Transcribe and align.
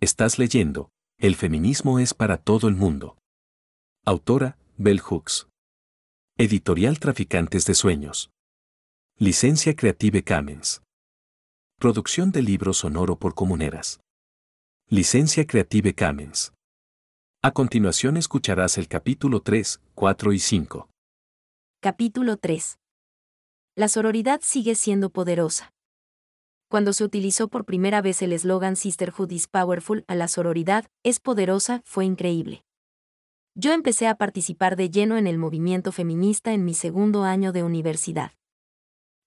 Estás 0.00 0.38
leyendo, 0.38 0.90
El 1.18 1.36
feminismo 1.36 1.98
es 1.98 2.12
para 2.12 2.36
todo 2.36 2.68
el 2.68 2.74
mundo. 2.74 3.16
Autora, 4.04 4.58
Bell 4.76 5.00
Hooks. 5.00 5.48
Editorial 6.36 6.98
Traficantes 6.98 7.64
de 7.64 7.74
Sueños. 7.74 8.30
Licencia 9.18 9.74
Creative 9.74 10.22
Commons. 10.22 10.82
Producción 11.78 12.30
de 12.30 12.42
libro 12.42 12.74
sonoro 12.74 13.18
por 13.18 13.34
comuneras. 13.34 14.00
Licencia 14.90 15.46
Creative 15.46 15.94
Commons. 15.94 16.52
A 17.42 17.52
continuación 17.52 18.18
escucharás 18.18 18.76
el 18.76 18.88
capítulo 18.88 19.40
3, 19.40 19.80
4 19.94 20.32
y 20.34 20.38
5. 20.38 20.90
Capítulo 21.80 22.36
3. 22.36 22.78
La 23.76 23.88
sororidad 23.88 24.40
sigue 24.42 24.74
siendo 24.74 25.08
poderosa. 25.08 25.72
Cuando 26.76 26.92
se 26.92 27.04
utilizó 27.04 27.48
por 27.48 27.64
primera 27.64 28.02
vez 28.02 28.20
el 28.20 28.34
eslogan 28.34 28.76
Sisterhood 28.76 29.30
is 29.30 29.48
Powerful 29.48 30.04
a 30.08 30.14
la 30.14 30.28
sororidad, 30.28 30.84
es 31.02 31.20
poderosa, 31.20 31.80
fue 31.86 32.04
increíble. 32.04 32.66
Yo 33.54 33.72
empecé 33.72 34.06
a 34.08 34.16
participar 34.16 34.76
de 34.76 34.90
lleno 34.90 35.16
en 35.16 35.26
el 35.26 35.38
movimiento 35.38 35.90
feminista 35.90 36.52
en 36.52 36.66
mi 36.66 36.74
segundo 36.74 37.24
año 37.24 37.52
de 37.52 37.62
universidad. 37.62 38.32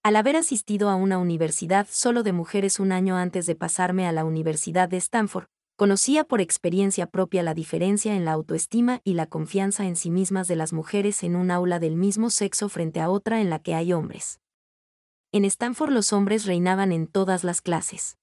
Al 0.04 0.16
haber 0.16 0.36
asistido 0.36 0.90
a 0.90 0.96
una 0.96 1.18
universidad 1.18 1.88
solo 1.90 2.22
de 2.22 2.34
mujeres 2.34 2.80
un 2.80 2.92
año 2.92 3.18
antes 3.18 3.48
de 3.48 3.56
pasarme 3.56 4.06
a 4.06 4.12
la 4.12 4.26
Universidad 4.26 4.88
de 4.88 4.98
Stanford, 4.98 5.48
conocía 5.76 6.26
por 6.26 6.42
experiencia 6.42 7.08
propia 7.08 7.42
la 7.42 7.56
diferencia 7.56 8.16
en 8.16 8.26
la 8.26 8.34
autoestima 8.34 9.02
y 9.04 9.16
la 9.16 9.26
confianza 9.26 9.88
en 9.88 9.96
sí 9.96 10.12
mismas 10.12 10.48
de 10.48 10.56
las 10.56 10.72
mujeres 10.72 11.24
en 11.24 11.36
un 11.36 11.50
aula 11.50 11.80
del 11.80 11.96
mismo 11.96 12.30
sexo 12.30 12.70
frente 12.70 13.02
a 13.02 13.10
otra 13.10 13.42
en 13.42 13.50
la 13.50 13.58
que 13.58 13.74
hay 13.74 13.92
hombres. 13.92 14.40
En 15.32 15.46
Stanford 15.46 15.92
los 15.92 16.12
hombres 16.12 16.46
reinaban 16.46 16.92
en 16.92 17.06
todas 17.06 17.44
las 17.44 17.62
clases. 17.62 18.18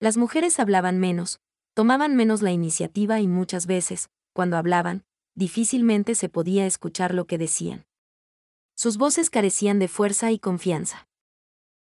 Las 0.00 0.18
mujeres 0.18 0.60
hablaban 0.60 0.98
menos, 0.98 1.40
tomaban 1.72 2.14
menos 2.14 2.42
la 2.42 2.52
iniciativa 2.52 3.20
y 3.20 3.26
muchas 3.26 3.66
veces, 3.66 4.10
cuando 4.34 4.58
hablaban, 4.58 5.04
difícilmente 5.34 6.14
se 6.14 6.28
podía 6.28 6.66
escuchar 6.66 7.14
lo 7.14 7.26
que 7.26 7.38
decían. 7.38 7.86
Sus 8.76 8.98
voces 8.98 9.30
carecían 9.30 9.78
de 9.78 9.88
fuerza 9.88 10.30
y 10.30 10.38
confianza. 10.38 11.08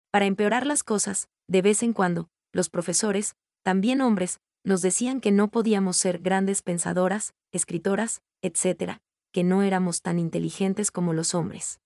Para 0.09 0.25
empeorar 0.25 0.65
las 0.65 0.83
cosas, 0.83 1.29
de 1.47 1.61
vez 1.61 1.83
en 1.83 1.93
cuando, 1.93 2.29
los 2.51 2.69
profesores, 2.69 3.35
también 3.61 4.01
hombres, 4.01 4.39
nos 4.63 4.81
decían 4.81 5.21
que 5.21 5.31
no 5.31 5.49
podíamos 5.49 5.97
ser 5.97 6.19
grandes 6.19 6.63
pensadoras, 6.63 7.35
escritoras, 7.51 8.23
etc., 8.41 8.97
que 9.31 9.43
no 9.43 9.61
éramos 9.61 10.01
tan 10.01 10.17
inteligentes 10.17 10.89
como 10.89 11.13
los 11.13 11.35
hombres. 11.35 11.82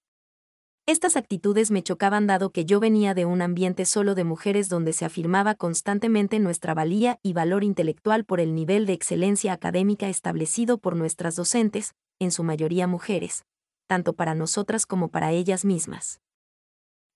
Estas 0.90 1.18
actitudes 1.18 1.70
me 1.70 1.84
chocaban 1.84 2.28
dado 2.28 2.52
que 2.52 2.64
yo 2.64 2.80
venía 2.80 3.14
de 3.14 3.26
un 3.26 3.42
ambiente 3.42 3.84
solo 3.84 4.16
de 4.16 4.24
mujeres 4.24 4.70
donde 4.70 4.94
se 4.94 5.04
afirmaba 5.04 5.54
constantemente 5.54 6.40
nuestra 6.40 6.74
valía 6.74 7.20
y 7.22 7.34
valor 7.34 7.66
intelectual 7.66 8.24
por 8.24 8.40
el 8.40 8.56
nivel 8.56 8.86
de 8.86 8.94
excelencia 8.94 9.52
académica 9.52 10.08
establecido 10.08 10.78
por 10.78 10.96
nuestras 10.96 11.36
docentes, 11.36 11.94
en 12.20 12.32
su 12.32 12.46
mayoría 12.46 12.88
mujeres, 12.88 13.44
tanto 13.88 14.14
para 14.14 14.34
nosotras 14.34 14.86
como 14.86 15.10
para 15.10 15.34
ellas 15.34 15.66
mismas. 15.66 16.22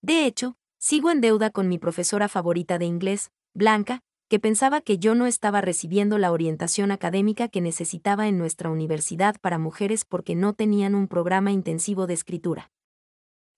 De 0.02 0.26
hecho, 0.26 0.54
sigo 0.78 1.10
en 1.10 1.22
deuda 1.22 1.48
con 1.48 1.70
mi 1.70 1.78
profesora 1.78 2.28
favorita 2.28 2.76
de 2.76 2.84
inglés, 2.84 3.30
Blanca, 3.54 4.00
que 4.28 4.38
pensaba 4.38 4.82
que 4.82 4.98
yo 4.98 5.14
no 5.14 5.24
estaba 5.24 5.62
recibiendo 5.62 6.18
la 6.18 6.30
orientación 6.30 6.90
académica 6.90 7.48
que 7.48 7.62
necesitaba 7.62 8.28
en 8.28 8.36
nuestra 8.36 8.68
universidad 8.68 9.36
para 9.40 9.56
mujeres 9.56 10.04
porque 10.04 10.34
no 10.34 10.52
tenían 10.52 10.94
un 10.94 11.08
programa 11.08 11.52
intensivo 11.52 12.06
de 12.06 12.12
escritura. 12.12 12.70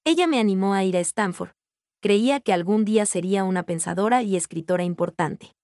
Ella 0.07 0.27
me 0.27 0.39
animó 0.39 0.75
a 0.75 0.85
ir 0.85 0.99
a 0.99 1.01
Stanford, 1.01 1.53
creía 2.01 2.39
que 2.41 2.53
algún 2.53 2.85
día 2.85 3.07
sería 3.07 3.43
una 3.43 3.63
pensadora 3.63 4.23
y 4.23 4.37
escritora 4.37 4.85
importante. 4.85 5.57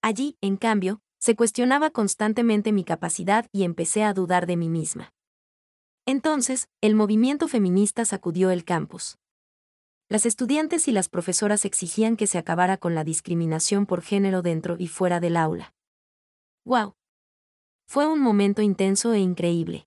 Allí, 0.00 0.38
en 0.40 0.56
cambio, 0.56 1.02
se 1.18 1.36
cuestionaba 1.36 1.90
constantemente 1.90 2.72
mi 2.72 2.84
capacidad 2.84 3.46
y 3.52 3.64
empecé 3.64 4.02
a 4.02 4.14
dudar 4.14 4.46
de 4.46 4.56
mí 4.56 4.70
misma. 4.70 5.12
Entonces, 6.06 6.70
el 6.80 6.94
movimiento 6.94 7.48
feminista 7.48 8.06
sacudió 8.06 8.50
el 8.50 8.64
campus. 8.64 9.18
Las 10.08 10.24
estudiantes 10.24 10.88
y 10.88 10.92
las 10.92 11.10
profesoras 11.10 11.66
exigían 11.66 12.16
que 12.16 12.26
se 12.26 12.38
acabara 12.38 12.78
con 12.78 12.94
la 12.94 13.04
discriminación 13.04 13.84
por 13.84 14.00
género 14.00 14.40
dentro 14.40 14.76
y 14.78 14.88
fuera 14.88 15.20
del 15.20 15.36
aula. 15.36 15.74
¡Wow! 16.64 16.94
Fue 17.86 18.06
un 18.06 18.20
momento 18.20 18.62
intenso 18.62 19.12
e 19.12 19.18
increíble. 19.18 19.86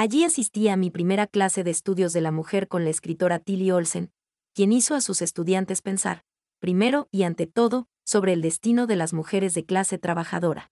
Allí 0.00 0.22
asistí 0.22 0.68
a 0.68 0.76
mi 0.76 0.92
primera 0.92 1.26
clase 1.26 1.64
de 1.64 1.72
estudios 1.72 2.12
de 2.12 2.20
la 2.20 2.30
mujer 2.30 2.68
con 2.68 2.84
la 2.84 2.90
escritora 2.90 3.40
Tilly 3.40 3.72
Olsen, 3.72 4.12
quien 4.54 4.70
hizo 4.70 4.94
a 4.94 5.00
sus 5.00 5.22
estudiantes 5.22 5.82
pensar, 5.82 6.22
primero 6.60 7.08
y 7.10 7.24
ante 7.24 7.48
todo, 7.48 7.88
sobre 8.04 8.32
el 8.32 8.40
destino 8.40 8.86
de 8.86 8.94
las 8.94 9.12
mujeres 9.12 9.54
de 9.54 9.64
clase 9.64 9.98
trabajadora. 9.98 10.70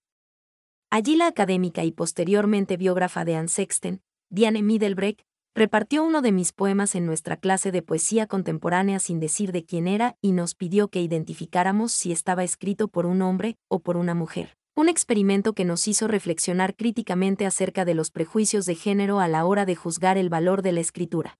Allí 0.90 1.16
la 1.16 1.26
académica 1.26 1.82
y 1.82 1.90
posteriormente 1.90 2.76
biógrafa 2.76 3.24
de 3.24 3.34
Anne 3.34 3.48
Sexton, 3.48 4.00
Diane 4.30 4.62
Middlebrecht, 4.62 5.22
repartió 5.56 6.04
uno 6.04 6.22
de 6.22 6.30
mis 6.30 6.52
poemas 6.52 6.94
en 6.94 7.04
nuestra 7.04 7.36
clase 7.36 7.72
de 7.72 7.82
poesía 7.82 8.28
contemporánea 8.28 9.00
sin 9.00 9.18
decir 9.18 9.50
de 9.50 9.64
quién 9.64 9.88
era 9.88 10.16
y 10.20 10.30
nos 10.30 10.54
pidió 10.54 10.86
que 10.86 11.02
identificáramos 11.02 11.90
si 11.90 12.12
estaba 12.12 12.44
escrito 12.44 12.86
por 12.86 13.06
un 13.06 13.22
hombre 13.22 13.58
o 13.66 13.80
por 13.80 13.96
una 13.96 14.14
mujer. 14.14 14.56
Un 14.76 14.88
experimento 14.88 15.54
que 15.54 15.64
nos 15.64 15.88
hizo 15.88 16.06
reflexionar 16.06 16.76
críticamente 16.76 17.46
acerca 17.46 17.84
de 17.84 17.94
los 17.94 18.12
prejuicios 18.12 18.66
de 18.66 18.76
género 18.76 19.18
a 19.18 19.26
la 19.26 19.44
hora 19.44 19.64
de 19.64 19.74
juzgar 19.74 20.18
el 20.18 20.28
valor 20.28 20.62
de 20.62 20.72
la 20.72 20.80
escritura. 20.80 21.38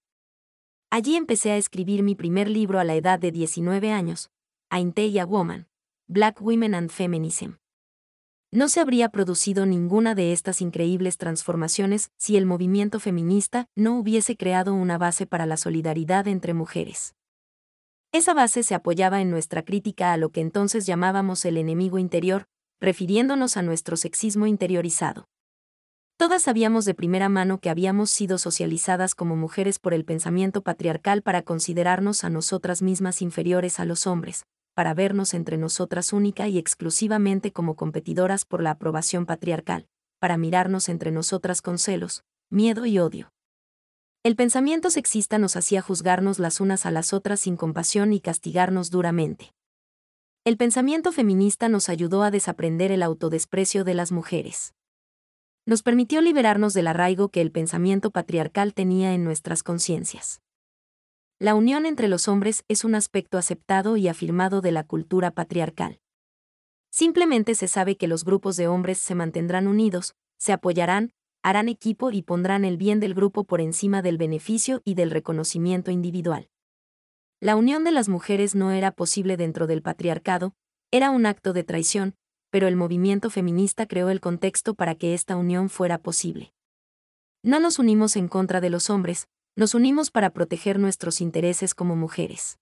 Allí 0.91 1.15
empecé 1.15 1.53
a 1.53 1.57
escribir 1.57 2.03
mi 2.03 2.17
primer 2.17 2.51
libro 2.51 2.81
a 2.81 2.85
la 2.85 2.97
edad 2.97 3.21
de 3.21 3.31
19 3.31 3.93
años, 3.93 4.31
a 4.71 4.81
Woman, 5.27 5.69
Black 6.09 6.43
Women 6.43 6.75
and 6.75 6.91
Feminism 6.91 7.53
no 8.57 8.69
se 8.69 8.81
habría 8.81 9.11
producido 9.11 9.67
ninguna 9.67 10.15
de 10.15 10.33
estas 10.33 10.63
increíbles 10.63 11.19
transformaciones 11.19 12.11
si 12.17 12.39
el 12.39 12.47
movimiento 12.47 13.01
feminista 13.01 13.69
no 13.75 13.99
hubiese 13.99 14.37
creado 14.37 14.73
una 14.73 14.97
base 14.97 15.27
para 15.27 15.45
la 15.45 15.59
solidaridad 15.59 16.27
entre 16.27 16.55
mujeres. 16.55 17.15
Esa 18.13 18.33
base 18.33 18.63
se 18.63 18.75
apoyaba 18.75 19.21
en 19.21 19.31
nuestra 19.31 19.63
crítica 19.63 20.13
a 20.13 20.17
lo 20.17 20.31
que 20.31 20.41
entonces 20.41 20.87
llamábamos 20.87 21.45
el 21.45 21.59
enemigo 21.59 21.99
interior, 21.99 22.47
refiriéndonos 22.81 23.57
a 23.57 23.63
nuestro 23.63 23.97
sexismo 23.97 24.47
interiorizado. 24.47 25.25
Todas 26.19 26.43
sabíamos 26.43 26.85
de 26.87 26.95
primera 26.95 27.29
mano 27.29 27.59
que 27.61 27.69
habíamos 27.69 28.11
sido 28.11 28.39
socializadas 28.39 29.15
como 29.15 29.37
mujeres 29.37 29.79
por 29.79 29.93
el 29.93 30.05
pensamiento 30.05 30.63
patriarcal 30.63 31.23
para 31.23 31.43
considerarnos 31.43 32.25
a 32.25 32.31
nosotras 32.31 32.81
mismas 32.81 33.21
inferiores 33.21 33.79
a 33.81 33.85
los 33.85 34.07
hombres, 34.07 34.47
para 34.75 34.95
vernos 34.95 35.35
entre 35.35 35.59
nosotras 35.59 36.13
única 36.13 36.49
y 36.49 36.59
exclusivamente 36.59 37.53
como 37.53 37.77
competidoras 37.77 38.45
por 38.45 38.63
la 38.63 38.73
aprobación 38.73 39.27
patriarcal, 39.27 39.87
para 40.19 40.37
mirarnos 40.37 40.89
entre 40.89 41.11
nosotras 41.11 41.63
con 41.63 41.79
celos, 41.79 42.25
miedo 42.51 42.87
y 42.87 42.99
odio. 42.99 43.31
El 44.23 44.37
pensamiento 44.37 44.91
sexista 44.91 45.39
nos 45.39 45.55
hacía 45.57 45.83
juzgarnos 45.83 46.39
las 46.39 46.61
unas 46.61 46.85
a 46.85 46.91
las 46.91 47.13
otras 47.13 47.41
sin 47.41 47.57
compasión 47.57 48.13
y 48.13 48.21
castigarnos 48.21 48.91
duramente. 48.91 49.53
El 50.47 50.57
pensamiento 50.59 51.11
feminista 51.11 51.69
nos 51.69 51.89
ayudó 51.89 52.23
a 52.23 52.31
desaprender 52.31 52.93
el 52.93 53.03
autodesprecio 53.03 53.83
de 53.83 53.95
las 53.95 54.13
mujeres. 54.13 54.75
Nos 55.67 55.83
permitió 55.83 56.21
liberarnos 56.21 56.73
del 56.73 56.87
arraigo 56.87 57.31
que 57.31 57.41
el 57.41 57.51
pensamiento 57.51 58.13
patriarcal 58.13 58.73
tenía 58.73 59.13
en 59.13 59.25
nuestras 59.25 59.65
conciencias. 59.65 60.41
La 61.41 61.57
unión 61.57 61.85
entre 61.85 62.07
los 62.07 62.29
hombres 62.29 62.65
es 62.69 62.85
un 62.85 62.95
aspecto 62.95 63.39
aceptado 63.39 63.97
y 63.97 64.07
afirmado 64.07 64.61
de 64.61 64.71
la 64.71 64.85
cultura 64.85 65.33
patriarcal. 65.33 65.99
Simplemente 66.93 67.57
se 67.57 67.67
sabe 67.67 67.97
que 67.97 68.07
los 68.07 68.23
grupos 68.25 68.55
de 68.55 68.69
hombres 68.69 68.99
se 68.99 69.17
mantendrán 69.17 69.67
unidos, 69.67 70.15
se 70.39 70.53
apoyarán, 70.53 71.11
harán 71.43 71.69
equipo 71.69 72.13
y 72.13 72.23
pondrán 72.23 72.65
el 72.65 72.77
bien 72.77 73.01
del 73.01 73.15
grupo 73.15 73.43
por 73.43 73.61
encima 73.61 74.01
del 74.01 74.17
beneficio 74.17 74.81
y 74.85 74.95
del 74.95 75.11
reconocimiento 75.11 75.91
individual. 75.91 76.49
La 77.41 77.55
unión 77.55 77.85
de 77.85 77.93
las 77.93 78.09
mujeres 78.09 78.55
no 78.55 78.71
era 78.71 78.93
posible 78.93 79.37
dentro 79.37 79.67
del 79.67 79.83
patriarcado, 79.83 80.55
era 80.91 81.11
un 81.11 81.27
acto 81.27 81.53
de 81.53 81.65
traición, 81.65 82.15
pero 82.51 82.67
el 82.67 82.77
movimiento 82.77 83.29
feminista 83.29 83.87
creó 83.87 84.09
el 84.09 84.21
contexto 84.21 84.75
para 84.75 84.95
que 84.95 85.13
esta 85.13 85.37
unión 85.37 85.69
fuera 85.69 85.99
posible. 85.99 86.55
No 87.43 87.61
nos 87.61 87.79
unimos 87.79 88.17
en 88.17 88.29
contra 88.29 88.63
de 88.63 88.71
los 88.71 88.89
hombres, 88.89 89.29
nos 89.55 89.75
unimos 89.75 90.11
para 90.11 90.31
proteger 90.31 90.79
nuestros 90.79 91.21
intereses 91.21 91.75
como 91.75 91.95
mujeres. 91.95 92.59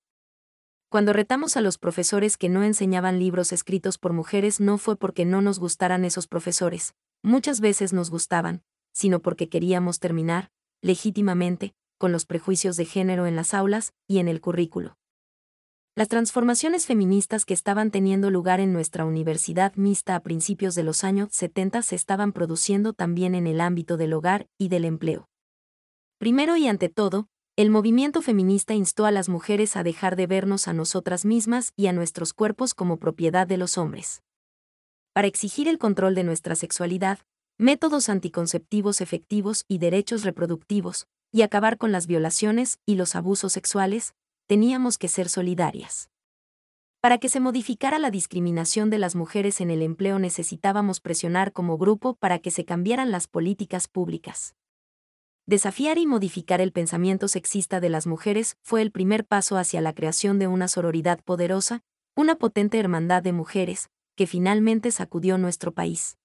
Cuando 0.89 1.13
retamos 1.13 1.57
a 1.57 1.61
los 1.61 1.79
profesores 1.79 2.37
que 2.37 2.49
no 2.49 2.65
enseñaban 2.65 3.21
libros 3.21 3.53
escritos 3.53 3.99
por 3.99 4.13
mujeres 4.13 4.59
no 4.59 4.79
fue 4.79 4.97
porque 4.97 5.25
no 5.25 5.41
nos 5.41 5.61
gustaran 5.61 6.05
esos 6.05 6.27
profesores, 6.27 6.95
muchas 7.23 7.61
veces 7.61 7.93
nos 7.93 8.11
gustaban, 8.11 8.63
sino 8.93 9.21
porque 9.21 9.49
queríamos 9.49 10.01
terminar, 10.01 10.51
legítimamente, 10.83 11.75
con 12.05 12.13
los 12.13 12.27
prejuicios 12.27 12.77
de 12.77 12.85
género 12.85 13.27
en 13.27 13.35
las 13.35 13.55
aulas 13.55 13.95
y 14.07 14.19
en 14.19 14.29
el 14.29 14.43
currículo. 14.43 14.99
Las 15.97 16.09
transformaciones 16.09 16.85
feministas 16.85 17.47
que 17.47 17.55
estaban 17.55 17.91
teniendo 17.91 18.31
lugar 18.31 18.61
en 18.61 18.75
nuestra 18.75 19.07
universidad 19.07 19.75
mixta 19.77 20.15
a 20.15 20.21
principios 20.21 20.75
de 20.75 20.83
los 20.83 21.03
años 21.03 21.31
70 21.33 21.81
se 21.81 21.97
estaban 21.97 22.35
produciendo 22.35 22.93
también 22.93 23.35
en 23.35 23.47
el 23.47 23.59
ámbito 23.59 23.97
del 23.97 24.13
hogar 24.13 24.49
y 24.59 24.69
del 24.69 24.85
empleo. 24.85 25.31
Primero 26.19 26.59
y 26.59 26.69
ante 26.69 26.91
todo, 26.91 27.27
el 27.57 27.71
movimiento 27.71 28.21
feminista 28.21 28.75
instó 28.75 29.07
a 29.07 29.11
las 29.11 29.31
mujeres 29.31 29.75
a 29.75 29.83
dejar 29.83 30.15
de 30.15 30.27
vernos 30.27 30.69
a 30.69 30.75
nosotras 30.75 31.25
mismas 31.25 31.73
y 31.75 31.87
a 31.87 31.95
nuestros 31.95 32.35
cuerpos 32.35 32.75
como 32.75 32.99
propiedad 32.99 33.47
de 33.47 33.57
los 33.57 33.79
hombres. 33.79 34.21
para 35.15 35.27
exigir 35.27 35.69
el 35.69 35.79
control 35.79 36.15
de 36.15 36.25
nuestra 36.25 36.55
sexualidad, 36.55 37.21
métodos 37.57 38.11
anticonceptivos 38.11 39.01
efectivos 39.01 39.65
y 39.69 39.79
derechos 39.79 40.23
reproductivos, 40.23 41.07
y 41.35 41.43
acabar 41.43 41.79
con 41.79 41.91
las 41.91 42.07
violaciones 42.07 42.79
y 42.87 42.95
los 42.95 43.17
abusos 43.17 43.53
sexuales, 43.53 44.15
teníamos 44.47 44.99
que 44.99 45.09
ser 45.09 45.29
solidarias. 45.29 46.09
Para 47.01 47.19
que 47.19 47.29
se 47.29 47.41
modificara 47.41 47.99
la 47.99 48.13
discriminación 48.13 48.89
de 48.89 48.99
las 48.99 49.17
mujeres 49.17 49.61
en 49.61 49.73
el 49.73 49.83
empleo 49.83 50.21
necesitábamos 50.21 51.01
presionar 51.01 51.53
como 51.53 51.77
grupo 51.77 52.15
para 52.15 52.39
que 52.39 52.53
se 52.53 52.65
cambiaran 52.65 53.11
las 53.11 53.27
políticas 53.27 53.89
públicas. 53.89 54.55
Desafiar 55.45 55.99
y 55.99 56.07
modificar 56.07 56.61
el 56.61 56.71
pensamiento 56.71 57.27
sexista 57.27 57.81
de 57.81 57.89
las 57.89 58.07
mujeres 58.07 58.57
fue 58.63 58.81
el 58.81 58.93
primer 58.93 59.27
paso 59.27 59.57
hacia 59.57 59.81
la 59.81 59.93
creación 59.93 60.39
de 60.39 60.47
una 60.47 60.69
sororidad 60.69 61.19
poderosa, 61.25 61.83
una 62.15 62.37
potente 62.37 62.79
hermandad 62.79 63.25
de 63.25 63.33
mujeres, 63.33 63.91
que 64.15 64.29
finalmente 64.29 64.93
sacudió 64.93 65.37
nuestro 65.37 65.73
país. 65.73 66.17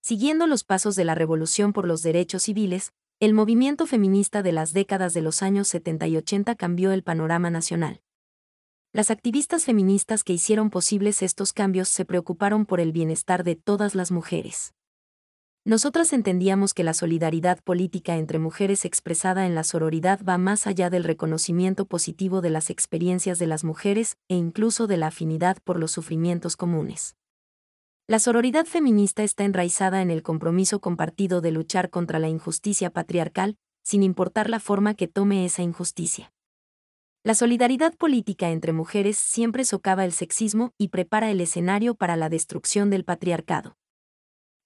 Siguiendo 0.00 0.46
los 0.46 0.62
pasos 0.62 0.94
de 0.94 1.04
la 1.04 1.16
revolución 1.16 1.72
por 1.72 1.88
los 1.88 2.02
derechos 2.02 2.44
civiles, 2.44 2.92
el 3.22 3.34
movimiento 3.34 3.86
feminista 3.86 4.42
de 4.42 4.50
las 4.50 4.72
décadas 4.72 5.14
de 5.14 5.22
los 5.22 5.44
años 5.44 5.68
70 5.68 6.08
y 6.08 6.16
80 6.16 6.56
cambió 6.56 6.90
el 6.90 7.04
panorama 7.04 7.50
nacional. 7.50 8.02
Las 8.92 9.12
activistas 9.12 9.64
feministas 9.64 10.24
que 10.24 10.32
hicieron 10.32 10.70
posibles 10.70 11.22
estos 11.22 11.52
cambios 11.52 11.88
se 11.88 12.04
preocuparon 12.04 12.66
por 12.66 12.80
el 12.80 12.90
bienestar 12.90 13.44
de 13.44 13.54
todas 13.54 13.94
las 13.94 14.10
mujeres. 14.10 14.74
Nosotras 15.64 16.12
entendíamos 16.12 16.74
que 16.74 16.82
la 16.82 16.94
solidaridad 16.94 17.60
política 17.62 18.16
entre 18.16 18.40
mujeres 18.40 18.84
expresada 18.84 19.46
en 19.46 19.54
la 19.54 19.62
sororidad 19.62 20.18
va 20.28 20.36
más 20.36 20.66
allá 20.66 20.90
del 20.90 21.04
reconocimiento 21.04 21.84
positivo 21.84 22.40
de 22.40 22.50
las 22.50 22.70
experiencias 22.70 23.38
de 23.38 23.46
las 23.46 23.62
mujeres 23.62 24.16
e 24.28 24.34
incluso 24.34 24.88
de 24.88 24.96
la 24.96 25.06
afinidad 25.06 25.58
por 25.62 25.78
los 25.78 25.92
sufrimientos 25.92 26.56
comunes. 26.56 27.14
La 28.12 28.18
sororidad 28.18 28.66
feminista 28.66 29.22
está 29.22 29.44
enraizada 29.44 30.02
en 30.02 30.10
el 30.10 30.22
compromiso 30.22 30.82
compartido 30.82 31.40
de 31.40 31.50
luchar 31.50 31.88
contra 31.88 32.18
la 32.18 32.28
injusticia 32.28 32.90
patriarcal, 32.90 33.56
sin 33.82 34.02
importar 34.02 34.50
la 34.50 34.60
forma 34.60 34.92
que 34.92 35.08
tome 35.08 35.46
esa 35.46 35.62
injusticia. 35.62 36.30
La 37.24 37.34
solidaridad 37.34 37.94
política 37.94 38.50
entre 38.50 38.74
mujeres 38.74 39.16
siempre 39.16 39.64
socava 39.64 40.04
el 40.04 40.12
sexismo 40.12 40.74
y 40.76 40.88
prepara 40.88 41.30
el 41.30 41.40
escenario 41.40 41.94
para 41.94 42.16
la 42.16 42.28
destrucción 42.28 42.90
del 42.90 43.06
patriarcado. 43.06 43.78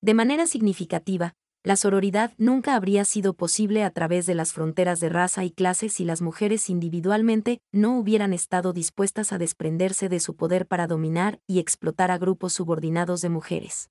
De 0.01 0.15
manera 0.15 0.49
significativa, 0.49 1.37
la 1.67 1.75
sororidad 1.75 2.33
nunca 2.39 2.77
habría 2.77 3.05
sido 3.05 3.35
posible 3.35 3.83
a 3.83 3.91
través 3.91 4.25
de 4.25 4.37
las 4.37 4.53
fronteras 4.53 5.01
de 5.01 5.09
raza 5.09 5.43
y 5.43 5.51
clase 5.51 5.89
si 5.89 6.05
las 6.05 6.23
mujeres 6.23 6.71
individualmente 6.71 7.61
no 7.73 7.99
hubieran 7.99 8.33
estado 8.33 8.73
dispuestas 8.73 9.33
a 9.33 9.39
desprenderse 9.39 10.09
de 10.09 10.21
su 10.21 10.37
poder 10.37 10.69
para 10.69 10.87
dominar 10.87 11.41
y 11.45 11.59
explotar 11.59 12.13
a 12.13 12.19
grupos 12.19 12.53
subordinados 12.53 13.21
de 13.21 13.31
mujeres. 13.31 13.91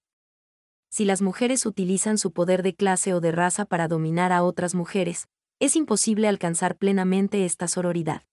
Si 0.87 1.03
las 1.03 1.21
mujeres 1.21 1.65
utilizan 1.65 2.17
su 2.17 2.31
poder 2.31 2.63
de 2.63 2.75
clase 2.75 3.13
o 3.13 3.19
de 3.19 3.33
raza 3.33 3.65
para 3.65 3.89
dominar 3.89 4.31
a 4.31 4.43
otras 4.43 4.73
mujeres, 4.73 5.27
es 5.59 5.75
imposible 5.75 6.29
alcanzar 6.29 6.77
plenamente 6.77 7.43
esta 7.43 7.67
sororidad. 7.67 8.23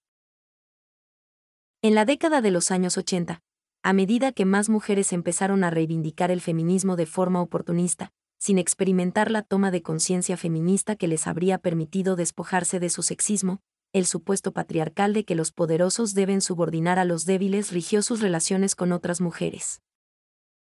En 1.83 1.97
la 1.97 2.05
década 2.05 2.43
de 2.43 2.53
los 2.53 2.71
años 2.71 2.97
80, 2.97 3.43
a 3.83 3.93
medida 3.93 4.31
que 4.31 4.45
más 4.45 4.69
mujeres 4.69 5.13
empezaron 5.13 5.65
a 5.65 5.71
reivindicar 5.71 6.31
el 6.31 6.41
feminismo 6.41 6.95
de 6.95 7.07
forma 7.07 7.43
oportunista, 7.43 8.13
sin 8.43 8.59
experimentar 8.59 9.31
la 9.31 9.43
toma 9.43 9.71
de 9.71 9.83
conciencia 9.83 10.37
feminista 10.37 10.97
que 10.97 11.07
les 11.07 11.29
habría 11.29 11.59
permitido 11.59 12.17
despojarse 12.17 12.81
de 12.81 12.91
su 12.91 13.05
sexismo, 13.05 13.61
el 13.93 14.05
supuesto 14.05 14.51
patriarcal 14.51 15.15
de 15.15 15.25
que 15.25 15.37
los 15.37 15.53
poderosos 15.53 16.13
deben 16.13 16.41
subordinar 16.41 16.99
a 16.99 17.05
los 17.05 17.25
débiles 17.25 17.71
rigió 17.71 18.03
sus 18.03 18.21
relaciones 18.21 18.75
con 18.75 18.91
otras 18.91 19.21
mujeres. 19.21 19.81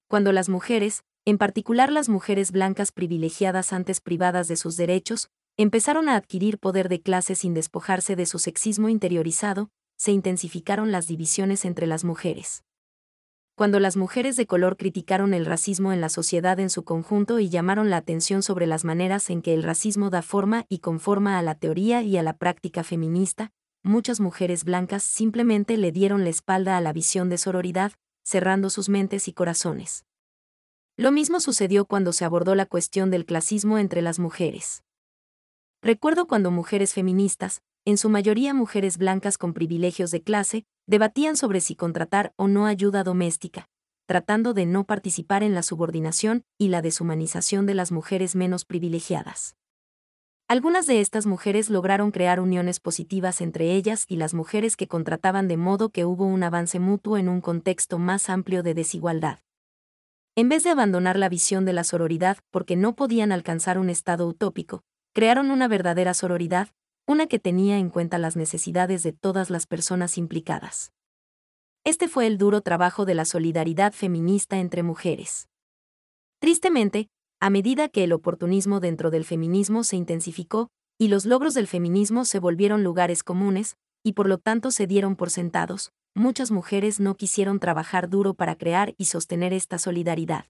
Cuando 0.07 0.31
las 0.31 0.50
mujeres, 0.50 1.03
en 1.24 1.38
particular 1.38 1.91
las 1.91 2.09
mujeres 2.09 2.51
blancas 2.51 2.91
privilegiadas 2.91 3.71
antes 3.71 4.01
privadas 4.01 4.47
de 4.47 4.56
sus 4.56 4.75
derechos, 4.75 5.29
empezaron 5.56 6.09
a 6.09 6.15
adquirir 6.15 6.57
poder 6.57 6.89
de 6.89 7.03
clase 7.03 7.35
sin 7.35 7.53
despojarse 7.53 8.15
de 8.15 8.25
su 8.25 8.39
sexismo 8.39 8.89
interiorizado, 8.89 9.69
se 9.97 10.12
intensificaron 10.12 10.91
las 10.91 11.06
divisiones 11.06 11.63
entre 11.63 11.85
las 11.85 12.03
mujeres. 12.03 12.63
Cuando 13.57 13.80
las 13.80 13.98
mujeres 13.98 14.36
de 14.36 14.45
color 14.45 14.77
criticaron 14.77 15.33
el 15.33 15.44
racismo 15.44 15.92
en 15.92 16.00
la 16.00 16.09
sociedad 16.09 16.59
en 16.59 16.69
su 16.69 16.83
conjunto 16.83 17.39
y 17.39 17.50
llamaron 17.50 17.89
la 17.89 17.98
atención 17.98 18.44
sobre 18.44 18.68
las 18.68 18.86
maneras 18.86 19.31
en 19.31 19.42
que 19.42 19.56
el 19.56 19.63
racismo 19.63 20.12
da 20.12 20.21
forma 20.21 20.68
y 20.69 20.77
conforma 20.77 21.39
a 21.39 21.42
la 21.42 21.56
teoría 21.56 22.04
y 22.04 22.18
a 22.18 22.21
la 22.21 22.38
práctica 22.38 22.83
feminista, 22.83 23.51
muchas 23.81 24.19
mujeres 24.19 24.63
blancas 24.63 25.01
simplemente 25.01 25.75
le 25.77 25.92
dieron 25.92 26.24
la 26.24 26.30
espalda 26.30 26.77
a 26.77 26.81
la 26.81 26.94
visión 26.94 27.30
de 27.30 27.39
sororidad, 27.39 27.94
cerrando 28.24 28.69
sus 28.69 28.89
mentes 28.89 29.27
y 29.27 29.33
corazones. 29.33 30.06
Lo 30.95 31.12
mismo 31.12 31.39
sucedió 31.39 31.86
cuando 31.86 32.13
se 32.13 32.25
abordó 32.25 32.53
la 32.53 32.68
cuestión 32.68 33.10
del 33.10 33.25
clasismo 33.25 33.80
entre 33.80 34.03
las 34.03 34.19
mujeres. 34.19 34.83
Recuerdo 35.81 36.27
cuando 36.27 36.51
mujeres 36.51 36.94
feministas, 36.94 37.63
en 37.88 37.98
su 37.98 38.10
mayoría 38.10 38.54
mujeres 38.54 38.98
blancas 38.98 39.38
con 39.38 39.54
privilegios 39.54 40.12
de 40.12 40.22
clase, 40.22 40.66
debatían 40.88 41.38
sobre 41.38 41.62
si 41.62 41.74
contratar 41.74 42.34
o 42.36 42.50
no 42.50 42.66
ayuda 42.66 43.06
doméstica, 43.06 43.69
tratando 44.06 44.54
de 44.54 44.66
no 44.66 44.84
participar 44.84 45.42
en 45.42 45.56
la 45.56 45.63
subordinación 45.63 46.44
y 46.57 46.68
la 46.68 46.81
deshumanización 46.81 47.66
de 47.66 47.75
las 47.75 47.94
mujeres 47.94 48.36
menos 48.36 48.66
privilegiadas. 48.66 49.56
Algunas 50.50 50.86
de 50.86 51.00
estas 51.00 51.25
mujeres 51.25 51.69
lograron 51.69 52.12
crear 52.12 52.42
uniones 52.42 52.81
positivas 52.81 53.39
entre 53.39 53.72
ellas 53.72 54.04
y 54.10 54.18
las 54.18 54.34
mujeres 54.34 54.75
que 54.75 54.89
contrataban 54.89 55.48
de 55.48 55.56
modo 55.56 55.88
que 55.88 56.04
hubo 56.04 56.25
un 56.25 56.44
avance 56.44 56.80
mutuo 56.81 57.18
en 57.18 57.30
un 57.30 57.39
contexto 57.39 58.00
más 58.00 58.30
amplio 58.30 58.63
de 58.63 58.74
desigualdad. 58.74 59.39
En 60.36 60.50
vez 60.50 60.66
de 60.66 60.72
abandonar 60.72 61.18
la 61.18 61.30
visión 61.30 61.63
de 61.63 61.72
la 61.72 61.86
sororidad 61.86 62.38
porque 62.51 62.75
no 62.75 62.98
podían 62.98 63.31
alcanzar 63.31 63.80
un 63.80 63.89
estado 63.89 64.28
utópico, 64.28 64.84
crearon 65.13 65.51
una 65.51 65.69
verdadera 65.69 66.13
sororidad, 66.13 66.68
una 67.07 67.27
que 67.27 67.39
tenía 67.39 67.77
en 67.77 67.89
cuenta 67.89 68.18
las 68.18 68.36
necesidades 68.36 69.01
de 69.01 69.13
todas 69.13 69.50
las 69.50 69.65
personas 69.65 70.18
implicadas. 70.18 70.92
Este 71.86 72.09
fue 72.09 72.27
el 72.27 72.38
duro 72.38 72.59
trabajo 72.59 73.06
de 73.06 73.15
la 73.15 73.24
solidaridad 73.24 73.94
feminista 73.94 74.57
entre 74.57 74.83
mujeres. 74.83 75.48
Tristemente, 76.39 77.07
a 77.39 77.50
medida 77.50 77.88
que 77.88 78.04
el 78.04 78.12
oportunismo 78.12 78.81
dentro 78.81 79.09
del 79.09 79.24
feminismo 79.24 79.86
se 79.86 79.95
intensificó, 79.95 80.68
y 80.98 81.07
los 81.07 81.25
logros 81.25 81.54
del 81.54 81.68
feminismo 81.68 82.25
se 82.25 82.39
volvieron 82.39 82.83
lugares 82.83 83.24
comunes, 83.24 83.77
y 84.03 84.13
por 84.13 84.27
lo 84.27 84.38
tanto 84.38 84.69
se 84.69 84.86
dieron 84.86 85.15
por 85.15 85.30
sentados, 85.30 85.94
muchas 86.13 86.51
mujeres 86.51 87.00
no 87.00 87.15
quisieron 87.15 87.60
trabajar 87.62 88.10
duro 88.10 88.33
para 88.33 88.57
crear 88.57 88.95
y 88.98 89.06
sostener 89.06 89.53
esta 89.53 89.77
solidaridad. 89.77 90.45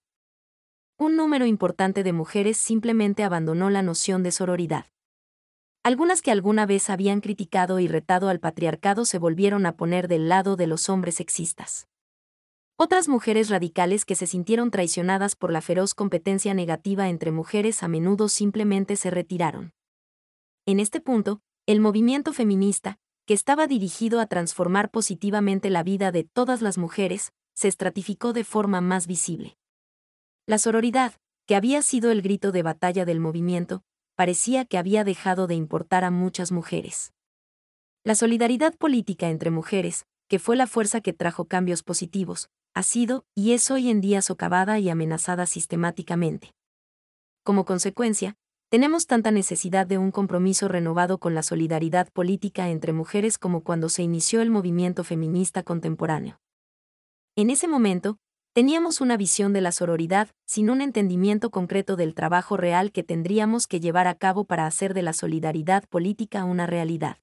Un 0.98 1.14
número 1.14 1.46
importante 1.46 2.02
de 2.02 2.12
mujeres 2.12 2.56
simplemente 2.56 3.22
abandonó 3.22 3.70
la 3.70 3.82
noción 3.82 4.24
de 4.24 4.32
sororidad. 4.32 4.86
Algunas 5.82 6.22
que 6.22 6.30
alguna 6.30 6.66
vez 6.66 6.90
habían 6.90 7.20
criticado 7.20 7.78
y 7.80 7.88
retado 7.88 8.28
al 8.28 8.40
patriarcado 8.40 9.04
se 9.04 9.18
volvieron 9.18 9.64
a 9.66 9.76
poner 9.76 10.08
del 10.08 10.28
lado 10.28 10.56
de 10.56 10.66
los 10.66 10.88
hombres 10.88 11.14
sexistas. 11.14 11.88
Otras 12.76 13.08
mujeres 13.08 13.48
radicales 13.48 14.04
que 14.04 14.14
se 14.14 14.26
sintieron 14.26 14.70
traicionadas 14.70 15.34
por 15.34 15.50
la 15.50 15.60
feroz 15.60 15.94
competencia 15.94 16.54
negativa 16.54 17.08
entre 17.08 17.32
mujeres 17.32 17.82
a 17.82 17.88
menudo 17.88 18.28
simplemente 18.28 18.96
se 18.96 19.10
retiraron. 19.10 19.72
En 20.66 20.78
este 20.78 21.00
punto, 21.00 21.40
el 21.66 21.80
movimiento 21.80 22.32
feminista, 22.32 22.98
que 23.26 23.34
estaba 23.34 23.66
dirigido 23.66 24.20
a 24.20 24.26
transformar 24.26 24.90
positivamente 24.90 25.70
la 25.70 25.82
vida 25.82 26.12
de 26.12 26.24
todas 26.24 26.62
las 26.62 26.78
mujeres, 26.78 27.32
se 27.54 27.68
estratificó 27.68 28.32
de 28.32 28.44
forma 28.44 28.80
más 28.80 29.06
visible. 29.06 29.58
La 30.46 30.58
sororidad, 30.58 31.14
que 31.46 31.56
había 31.56 31.82
sido 31.82 32.10
el 32.10 32.22
grito 32.22 32.52
de 32.52 32.62
batalla 32.62 33.04
del 33.04 33.18
movimiento, 33.18 33.82
parecía 34.18 34.64
que 34.64 34.78
había 34.78 35.04
dejado 35.04 35.46
de 35.46 35.54
importar 35.54 36.02
a 36.02 36.10
muchas 36.10 36.50
mujeres. 36.50 37.12
La 38.02 38.16
solidaridad 38.16 38.74
política 38.74 39.28
entre 39.28 39.52
mujeres, 39.52 40.06
que 40.26 40.40
fue 40.40 40.56
la 40.56 40.66
fuerza 40.66 41.00
que 41.00 41.12
trajo 41.12 41.44
cambios 41.44 41.84
positivos, 41.84 42.50
ha 42.74 42.82
sido 42.82 43.26
y 43.36 43.52
es 43.52 43.70
hoy 43.70 43.88
en 43.88 44.00
día 44.00 44.20
socavada 44.20 44.80
y 44.80 44.90
amenazada 44.90 45.46
sistemáticamente. 45.46 46.50
Como 47.44 47.64
consecuencia, 47.64 48.34
tenemos 48.70 49.06
tanta 49.06 49.30
necesidad 49.30 49.86
de 49.86 49.98
un 49.98 50.10
compromiso 50.10 50.66
renovado 50.66 51.18
con 51.18 51.36
la 51.36 51.44
solidaridad 51.44 52.08
política 52.12 52.70
entre 52.70 52.92
mujeres 52.92 53.38
como 53.38 53.62
cuando 53.62 53.88
se 53.88 54.02
inició 54.02 54.42
el 54.42 54.50
movimiento 54.50 55.04
feminista 55.04 55.62
contemporáneo. 55.62 56.40
En 57.36 57.50
ese 57.50 57.68
momento, 57.68 58.18
Teníamos 58.52 59.00
una 59.00 59.16
visión 59.16 59.52
de 59.52 59.60
la 59.60 59.72
sororidad, 59.72 60.28
sin 60.46 60.70
un 60.70 60.80
entendimiento 60.80 61.50
concreto 61.50 61.96
del 61.96 62.14
trabajo 62.14 62.56
real 62.56 62.90
que 62.90 63.04
tendríamos 63.04 63.66
que 63.66 63.80
llevar 63.80 64.08
a 64.08 64.14
cabo 64.14 64.44
para 64.44 64.66
hacer 64.66 64.94
de 64.94 65.02
la 65.02 65.12
solidaridad 65.12 65.84
política 65.88 66.44
una 66.44 66.66
realidad. 66.66 67.18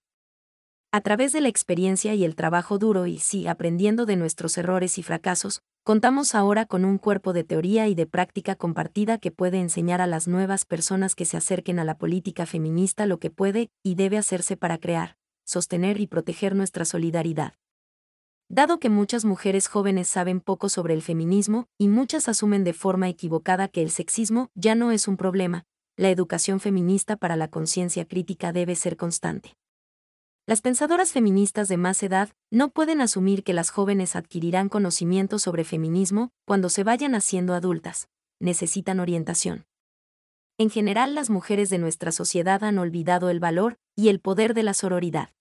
A 0.91 1.01
través 1.01 1.33
de 1.33 1.41
la 1.41 1.49
experiencia 1.49 2.13
y 2.13 2.23
el 2.23 2.37
trabajo 2.37 2.77
duro 2.77 3.05
y 3.05 3.17
sí 3.17 3.47
aprendiendo 3.47 4.05
de 4.05 4.15
nuestros 4.15 4.57
errores 4.57 4.97
y 4.97 5.03
fracasos, 5.03 5.61
contamos 5.83 6.35
ahora 6.35 6.65
con 6.65 6.85
un 6.85 6.97
cuerpo 6.99 7.33
de 7.33 7.43
teoría 7.43 7.89
y 7.89 7.95
de 7.95 8.05
práctica 8.05 8.55
compartida 8.55 9.17
que 9.17 9.29
puede 9.29 9.59
enseñar 9.59 9.99
a 9.99 10.07
las 10.07 10.29
nuevas 10.29 10.63
personas 10.63 11.13
que 11.13 11.25
se 11.25 11.35
acerquen 11.35 11.79
a 11.79 11.83
la 11.83 11.97
política 11.97 12.45
feminista 12.45 13.07
lo 13.07 13.19
que 13.19 13.29
puede 13.29 13.71
y 13.83 13.95
debe 13.95 14.17
hacerse 14.17 14.55
para 14.55 14.77
crear, 14.77 15.17
sostener 15.43 15.99
y 15.99 16.07
proteger 16.07 16.55
nuestra 16.55 16.85
solidaridad. 16.85 17.55
Dado 18.47 18.79
que 18.79 18.89
muchas 18.89 19.25
mujeres 19.25 19.67
jóvenes 19.67 20.07
saben 20.07 20.39
poco 20.39 20.69
sobre 20.69 20.93
el 20.93 21.01
feminismo 21.01 21.67
y 21.79 21.87
muchas 21.87 22.29
asumen 22.29 22.63
de 22.63 22.73
forma 22.73 23.09
equivocada 23.09 23.67
que 23.67 23.81
el 23.81 23.89
sexismo 23.89 24.51
ya 24.53 24.75
no 24.75 24.91
es 24.91 25.07
un 25.07 25.17
problema, 25.17 25.65
la 25.97 26.11
educación 26.11 26.59
feminista 26.59 27.15
para 27.15 27.37
la 27.37 27.47
conciencia 27.47 28.05
crítica 28.05 28.53
debe 28.53 28.75
ser 28.75 28.97
constante. 28.97 29.55
Las 30.45 30.61
pensadoras 30.61 31.11
feministas 31.11 31.69
de 31.69 31.77
más 31.77 32.03
edad 32.03 32.29
no 32.51 32.69
pueden 32.69 33.01
asumir 33.01 33.43
que 33.43 33.53
las 33.53 33.71
jóvenes 33.71 34.15
adquirirán 34.15 34.69
conocimiento 34.69 35.39
sobre 35.39 35.63
feminismo 35.63 36.29
cuando 36.45 36.69
se 36.69 36.83
vayan 36.83 37.15
haciendo 37.15 37.55
adultas, 37.55 38.09
necesitan 38.39 38.99
orientación. 38.99 39.65
En 40.59 40.69
general 40.69 41.15
las 41.15 41.31
mujeres 41.31 41.71
de 41.71 41.79
nuestra 41.79 42.11
sociedad 42.11 42.63
han 42.63 42.77
olvidado 42.77 43.31
el 43.31 43.39
valor 43.39 43.77
y 43.95 44.09
el 44.09 44.19
poder 44.19 44.53
de 44.53 44.61
la 44.61 44.75
sororidad. 44.75 45.31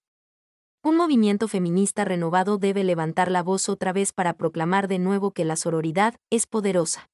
Un 0.87 0.99
movimiento 0.99 1.49
feminista 1.49 2.05
renovado 2.05 2.59
debe 2.59 2.85
levantar 2.85 3.31
la 3.31 3.43
voz 3.43 3.71
otra 3.71 3.95
vez 3.95 4.13
para 4.13 4.35
proclamar 4.35 4.87
de 4.87 4.99
nuevo 4.99 5.31
que 5.31 5.47
la 5.47 5.57
sororidad 5.57 6.17
es 6.29 6.47
poderosa. 6.47 7.09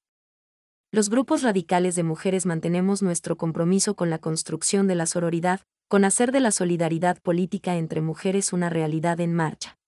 Los 0.90 1.08
grupos 1.08 1.42
radicales 1.42 1.94
de 1.94 2.02
mujeres 2.02 2.46
mantenemos 2.46 3.00
nuestro 3.00 3.36
compromiso 3.36 3.94
con 3.94 4.10
la 4.10 4.18
construcción 4.18 4.88
de 4.88 4.96
la 4.96 5.06
sororidad, 5.06 5.60
con 5.86 6.04
hacer 6.04 6.32
de 6.32 6.40
la 6.40 6.50
solidaridad 6.50 7.22
política 7.22 7.76
entre 7.76 8.00
mujeres 8.00 8.52
una 8.52 8.70
realidad 8.70 9.20
en 9.20 9.34
marcha. 9.34 9.78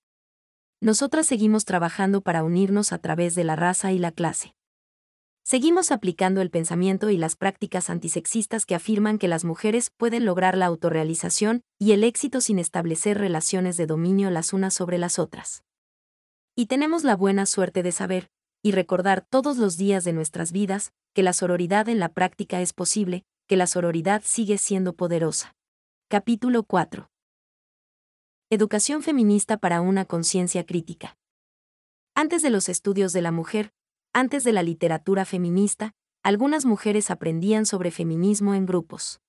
Nosotras 0.81 1.27
seguimos 1.27 1.65
trabajando 1.65 2.21
para 2.21 2.45
unirnos 2.45 2.93
a 2.93 2.99
través 2.99 3.35
de 3.35 3.43
la 3.43 3.57
raza 3.57 3.91
y 3.91 3.99
la 3.99 4.13
clase. 4.13 4.55
Seguimos 5.45 5.91
aplicando 5.91 6.41
el 6.41 6.51
pensamiento 6.51 7.11
y 7.11 7.17
las 7.17 7.35
prácticas 7.35 7.91
antisexistas 7.91 8.65
que 8.65 8.77
afirman 8.77 9.19
que 9.19 9.27
las 9.27 9.45
mujeres 9.45 9.91
pueden 9.91 10.25
lograr 10.25 10.57
la 10.57 10.67
autorrealización 10.67 11.63
y 11.81 11.93
el 11.93 12.05
éxito 12.05 12.41
sin 12.41 12.61
establecer 12.61 13.19
relaciones 13.19 13.77
de 13.77 13.87
dominio 13.87 14.31
las 14.31 14.53
unas 14.53 14.73
sobre 14.73 14.99
las 14.99 15.19
otras. 15.19 15.65
Y 16.55 16.67
tenemos 16.67 17.03
la 17.03 17.17
buena 17.17 17.47
suerte 17.47 17.83
de 17.83 17.91
saber, 17.91 18.31
y 18.63 18.71
recordar 18.71 19.27
todos 19.29 19.57
los 19.57 19.77
días 19.77 20.05
de 20.05 20.13
nuestras 20.13 20.53
vidas, 20.53 20.93
que 21.13 21.25
la 21.25 21.33
sororidad 21.33 21.89
en 21.89 21.99
la 21.99 22.11
práctica 22.11 22.61
es 22.61 22.73
posible, 22.73 23.25
que 23.49 23.57
la 23.57 23.67
sororidad 23.67 24.23
sigue 24.25 24.59
siendo 24.59 24.95
poderosa. 24.95 25.57
Capítulo 26.09 26.63
4. 26.63 27.11
Educación 28.49 29.03
feminista 29.03 29.57
para 29.57 29.81
una 29.81 30.05
conciencia 30.05 30.65
crítica. 30.65 31.17
Antes 32.15 32.43
de 32.43 32.51
los 32.51 32.69
estudios 32.69 33.13
de 33.13 33.23
la 33.23 33.33
mujer, 33.33 33.73
antes 34.13 34.45
de 34.45 34.53
la 34.53 34.63
literatura 34.63 35.25
feminista, 35.25 35.95
algunas 36.23 36.65
mujeres 36.65 37.11
aprendían 37.11 37.67
sobre 37.67 37.91
feminismo 37.91 38.55
en 38.55 38.67
grupos. 38.67 39.21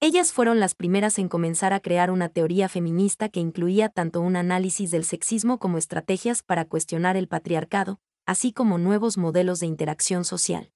Ellas 0.00 0.32
fueron 0.32 0.60
las 0.60 0.74
primeras 0.74 1.18
en 1.18 1.28
comenzar 1.28 1.72
a 1.72 1.80
crear 1.80 2.10
una 2.10 2.28
teoría 2.28 2.68
feminista 2.68 3.28
que 3.28 3.40
incluía 3.40 3.88
tanto 3.88 4.20
un 4.20 4.36
análisis 4.36 4.90
del 4.90 5.04
sexismo 5.04 5.58
como 5.58 5.78
estrategias 5.78 6.42
para 6.42 6.64
cuestionar 6.64 7.16
el 7.16 7.28
patriarcado, 7.28 8.00
así 8.26 8.52
como 8.52 8.78
nuevos 8.78 9.18
modelos 9.18 9.60
de 9.60 9.66
interacción 9.66 10.24
social. 10.24 10.72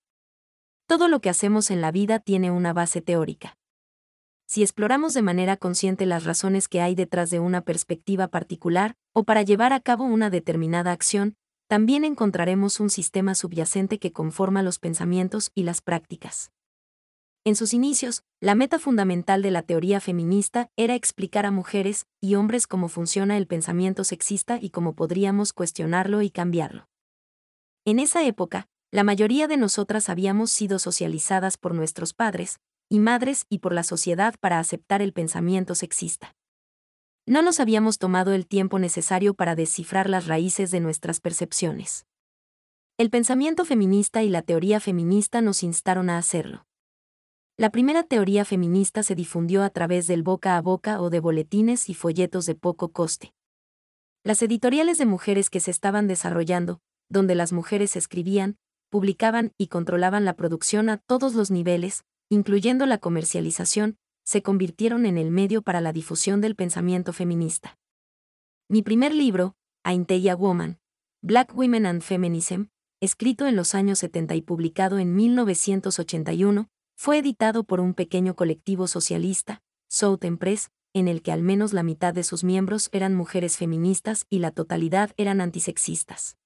Todo 0.87 1.09
lo 1.09 1.21
que 1.21 1.31
hacemos 1.31 1.71
en 1.71 1.81
la 1.81 1.91
vida 1.91 2.19
tiene 2.19 2.51
una 2.51 2.73
base 2.73 3.01
teórica 3.01 3.57
si 4.47 4.63
exploramos 4.63 5.15
de 5.15 5.23
manera 5.23 5.57
consciente 5.57 6.07
las 6.07 6.25
razones 6.25 6.69
que 6.69 6.81
hay 6.81 6.95
detrás 6.95 7.31
de 7.31 7.41
una 7.41 7.63
perspectiva 7.63 8.29
particular, 8.29 8.95
o 9.13 9.25
para 9.25 9.43
llevar 9.43 9.73
a 9.73 9.81
cabo 9.81 10.05
una 10.05 10.31
determinada 10.31 10.93
acción, 10.93 11.37
también 11.69 12.05
encontraremos 12.05 12.81
un 12.81 12.91
sistema 12.91 13.35
subyacente 13.35 13.99
que 13.99 14.13
conforma 14.13 14.63
los 14.63 14.79
pensamientos 14.79 15.51
y 15.55 15.63
las 15.63 15.81
prácticas. 15.81 16.51
En 17.47 17.57
sus 17.57 17.75
inicios, 17.75 18.23
la 18.41 18.55
meta 18.55 18.79
fundamental 18.79 19.43
de 19.43 19.51
la 19.51 19.63
teoría 19.63 20.01
feminista 20.01 20.71
era 20.77 20.95
explicar 20.95 21.45
a 21.45 21.51
mujeres 21.51 22.07
y 22.21 22.37
hombres 22.37 22.67
cómo 22.67 22.89
funciona 22.89 23.37
el 23.37 23.47
pensamiento 23.47 24.03
sexista 24.05 24.59
y 24.61 24.71
cómo 24.71 24.95
podríamos 24.95 25.53
cuestionarlo 25.53 26.23
y 26.23 26.31
cambiarlo. 26.31 26.89
En 27.85 27.99
esa 27.99 28.25
época, 28.25 28.67
la 28.91 29.05
mayoría 29.05 29.47
de 29.47 29.59
nosotras 29.59 30.09
habíamos 30.09 30.51
sido 30.53 30.79
socializadas 30.79 31.59
por 31.59 31.75
nuestros 31.75 32.15
padres, 32.15 32.61
y 32.89 32.99
madres 32.99 33.45
y 33.49 33.59
por 33.59 33.75
la 33.75 33.83
sociedad 33.83 34.35
para 34.41 34.59
aceptar 34.59 35.03
el 35.03 35.13
pensamiento 35.13 35.75
sexista. 35.75 36.35
No 37.27 37.41
nos 37.41 37.59
habíamos 37.59 37.97
tomado 37.97 38.35
el 38.35 38.47
tiempo 38.47 38.79
necesario 38.79 39.33
para 39.33 39.55
descifrar 39.55 40.11
las 40.11 40.27
raíces 40.27 40.71
de 40.71 40.81
nuestras 40.81 41.21
percepciones. 41.21 42.05
El 42.99 43.09
pensamiento 43.09 43.65
feminista 43.65 44.23
y 44.23 44.29
la 44.29 44.43
teoría 44.43 44.79
feminista 44.79 45.41
nos 45.41 45.63
instaron 45.63 46.11
a 46.11 46.19
hacerlo. 46.19 46.67
La 47.57 47.71
primera 47.71 48.03
teoría 48.03 48.45
feminista 48.45 49.03
se 49.03 49.15
difundió 49.15 49.63
a 49.63 49.71
través 49.71 50.07
del 50.07 50.23
boca 50.23 50.59
a 50.59 50.61
boca 50.61 51.01
o 51.01 51.09
de 51.09 51.21
boletines 51.21 51.89
y 51.89 51.95
folletos 51.95 52.45
de 52.45 52.57
poco 52.57 52.93
coste. 52.93 53.33
Las 54.23 54.43
editoriales 54.43 54.99
de 54.99 55.07
mujeres 55.07 55.49
que 55.49 55.61
se 55.61 55.71
estaban 55.71 56.07
desarrollando, 56.07 56.81
donde 57.09 57.35
las 57.35 57.53
mujeres 57.53 57.97
escribían, 57.97 58.59
publicaban 58.91 59.55
y 59.57 59.69
controlaban 59.69 60.27
la 60.27 60.37
producción 60.37 60.91
a 60.91 60.99
todos 60.99 61.35
los 61.35 61.51
niveles, 61.51 62.05
incluyendo 62.29 62.85
la 62.85 62.99
comercialización, 62.99 63.97
se 64.25 64.43
convirtieron 64.43 65.07
en 65.07 65.19
el 65.19 65.31
medio 65.31 65.63
para 65.63 65.81
la 65.81 65.93
difusión 65.93 66.41
del 66.41 66.57
pensamiento 66.57 67.13
feminista. 67.13 67.79
Mi 68.69 68.83
primer 68.83 69.15
libro, 69.15 69.55
Ainteia 69.85 70.35
Woman, 70.35 70.79
Black 71.23 71.57
Women 71.57 71.87
and 71.87 72.03
Feminism, 72.03 72.65
escrito 73.01 73.47
en 73.47 73.57
los 73.57 73.75
años 73.75 73.99
70 73.99 74.35
y 74.35 74.43
publicado 74.43 74.99
en 74.99 75.15
1981, 75.15 76.69
fue 76.97 77.19
editado 77.19 77.65
por 77.65 77.81
un 77.81 77.95
pequeño 77.95 78.35
colectivo 78.35 78.87
socialista, 78.87 79.63
Southern 79.89 80.39
Press, 80.39 80.71
en 80.95 81.09
el 81.09 81.23
que 81.23 81.33
al 81.33 81.43
menos 81.43 81.73
la 81.73 81.83
mitad 81.83 82.15
de 82.15 82.23
sus 82.25 82.45
miembros 82.45 82.89
eran 82.93 83.15
mujeres 83.15 83.57
feministas 83.57 84.27
y 84.31 84.39
la 84.39 84.53
totalidad 84.53 85.13
eran 85.17 85.41
antisexistas. 85.41 86.37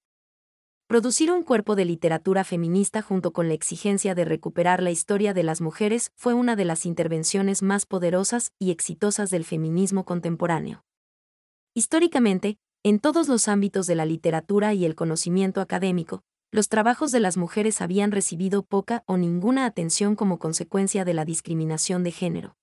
Producir 0.89 1.31
un 1.31 1.43
cuerpo 1.43 1.77
de 1.77 1.85
literatura 1.85 2.45
feminista 2.45 3.03
junto 3.03 3.35
con 3.35 3.49
la 3.49 3.53
exigencia 3.53 4.15
de 4.15 4.25
recuperar 4.25 4.83
la 4.83 4.91
historia 4.91 5.35
de 5.35 5.43
las 5.43 5.61
mujeres 5.61 6.13
fue 6.17 6.33
una 6.33 6.57
de 6.57 6.65
las 6.65 6.87
intervenciones 6.87 7.63
más 7.63 7.85
poderosas 7.85 8.53
y 8.59 8.71
exitosas 8.71 9.29
del 9.29 9.45
feminismo 9.45 10.07
contemporáneo. 10.07 10.87
Históricamente, 11.75 12.57
en 12.83 13.01
todos 13.01 13.29
los 13.29 13.49
ámbitos 13.49 13.87
de 13.87 13.97
la 13.97 14.07
literatura 14.07 14.73
y 14.73 14.87
el 14.87 14.95
conocimiento 14.95 15.61
académico, 15.61 16.23
los 16.51 16.71
trabajos 16.71 17.13
de 17.13 17.21
las 17.21 17.37
mujeres 17.37 17.83
habían 17.83 18.11
recibido 18.11 18.63
poca 18.63 19.05
o 19.05 19.19
ninguna 19.19 19.67
atención 19.67 20.17
como 20.17 20.39
consecuencia 20.39 21.05
de 21.05 21.13
la 21.13 21.27
discriminación 21.27 22.03
de 22.03 22.13
género. 22.13 22.58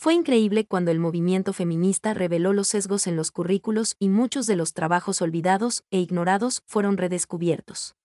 Fue 0.00 0.14
increíble 0.14 0.64
cuando 0.64 0.92
el 0.92 1.00
movimiento 1.00 1.52
feminista 1.52 2.14
reveló 2.14 2.52
los 2.52 2.68
sesgos 2.68 3.08
en 3.08 3.16
los 3.16 3.32
currículos 3.32 3.96
y 3.98 4.08
muchos 4.08 4.46
de 4.46 4.54
los 4.54 4.72
trabajos 4.72 5.20
olvidados 5.22 5.82
e 5.90 5.98
ignorados 5.98 6.62
fueron 6.66 6.96
redescubiertos. 6.96 7.96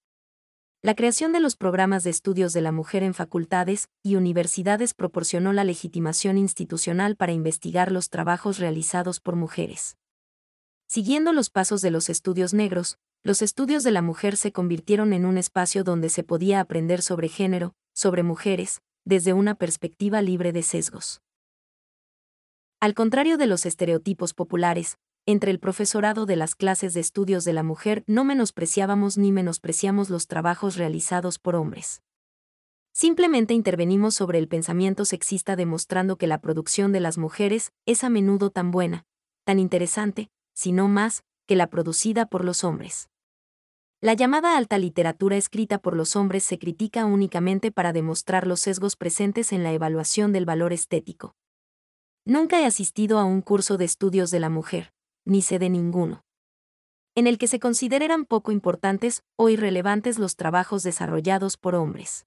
La 0.82 0.96
creación 0.96 1.34
de 1.34 1.40
los 1.40 1.56
programas 1.56 2.04
de 2.04 2.10
estudios 2.10 2.52
de 2.52 2.62
la 2.62 2.72
mujer 2.72 3.04
en 3.04 3.14
facultades 3.14 3.90
y 4.02 4.16
universidades 4.16 4.96
proporcionó 4.96 5.54
la 5.54 5.64
legitimación 5.64 6.40
institucional 6.40 7.16
para 7.16 7.32
investigar 7.32 7.92
los 7.92 8.10
trabajos 8.10 8.58
realizados 8.58 9.20
por 9.20 9.36
mujeres. 9.36 9.96
Siguiendo 10.88 11.32
los 11.32 11.52
pasos 11.52 11.82
de 11.82 11.92
los 11.92 12.10
estudios 12.10 12.56
negros, 12.56 12.98
los 13.22 13.44
estudios 13.44 13.84
de 13.84 13.92
la 13.92 14.02
mujer 14.02 14.36
se 14.36 14.52
convirtieron 14.52 15.14
en 15.14 15.26
un 15.26 15.38
espacio 15.38 15.84
donde 15.84 16.10
se 16.10 16.24
podía 16.24 16.60
aprender 16.60 17.04
sobre 17.04 17.30
género, 17.30 17.76
sobre 17.94 18.24
mujeres, 18.24 18.82
desde 19.06 19.34
una 19.34 19.54
perspectiva 19.54 20.24
libre 20.24 20.52
de 20.54 20.64
sesgos. 20.64 21.22
Al 22.84 22.96
contrario 22.96 23.38
de 23.38 23.48
los 23.48 23.66
estereotipos 23.66 24.34
populares, 24.34 24.98
entre 25.26 25.52
el 25.52 25.60
profesorado 25.62 26.26
de 26.26 26.36
las 26.36 26.54
clases 26.54 26.94
de 26.94 27.00
estudios 27.00 27.46
de 27.46 27.54
la 27.54 27.64
mujer 27.64 28.04
no 28.08 28.26
menospreciábamos 28.26 29.18
ni 29.18 29.32
menospreciamos 29.32 30.10
los 30.10 30.28
trabajos 30.28 30.76
realizados 30.76 31.40
por 31.40 31.56
hombres. 31.56 32.02
Simplemente 32.92 33.54
intervenimos 33.54 34.16
sobre 34.16 34.38
el 34.38 34.50
pensamiento 34.50 35.06
sexista 35.06 35.56
demostrando 35.56 36.18
que 36.18 36.28
la 36.28 36.42
producción 36.42 36.92
de 36.92 37.00
las 37.00 37.18
mujeres 37.18 37.72
es 37.86 38.04
a 38.04 38.10
menudo 38.10 38.50
tan 38.50 38.70
buena, 38.72 39.06
tan 39.46 39.60
interesante, 39.60 40.30
si 40.54 40.74
no 40.74 40.90
más, 40.90 41.24
que 41.48 41.56
la 41.56 41.68
producida 41.68 42.26
por 42.26 42.44
los 42.44 42.66
hombres. 42.66 43.08
La 44.02 44.14
llamada 44.14 44.58
alta 44.58 44.78
literatura 44.78 45.38
escrita 45.38 45.78
por 45.78 45.96
los 45.96 46.18
hombres 46.18 46.44
se 46.44 46.60
critica 46.60 47.06
únicamente 47.06 47.72
para 47.72 47.94
demostrar 47.94 48.46
los 48.46 48.60
sesgos 48.60 48.98
presentes 48.98 49.54
en 49.54 49.64
la 49.64 49.72
evaluación 49.72 50.34
del 50.34 50.44
valor 50.44 50.74
estético. 50.74 51.34
Nunca 52.26 52.62
he 52.62 52.66
asistido 52.66 53.20
a 53.20 53.26
un 53.26 53.42
curso 53.42 53.78
de 53.78 53.84
estudios 53.84 54.32
de 54.32 54.40
la 54.40 54.50
mujer, 54.50 54.94
ni 55.26 55.42
sé 55.42 55.60
de 55.60 55.70
ninguno. 55.70 56.24
En 57.16 57.28
el 57.28 57.38
que 57.38 57.48
se 57.48 57.60
consideran 57.60 58.24
poco 58.24 58.54
importantes 58.54 59.24
o 59.36 59.50
irrelevantes 59.50 60.20
los 60.20 60.38
trabajos 60.38 60.84
desarrollados 60.84 61.58
por 61.58 61.76
hombres. 61.76 62.26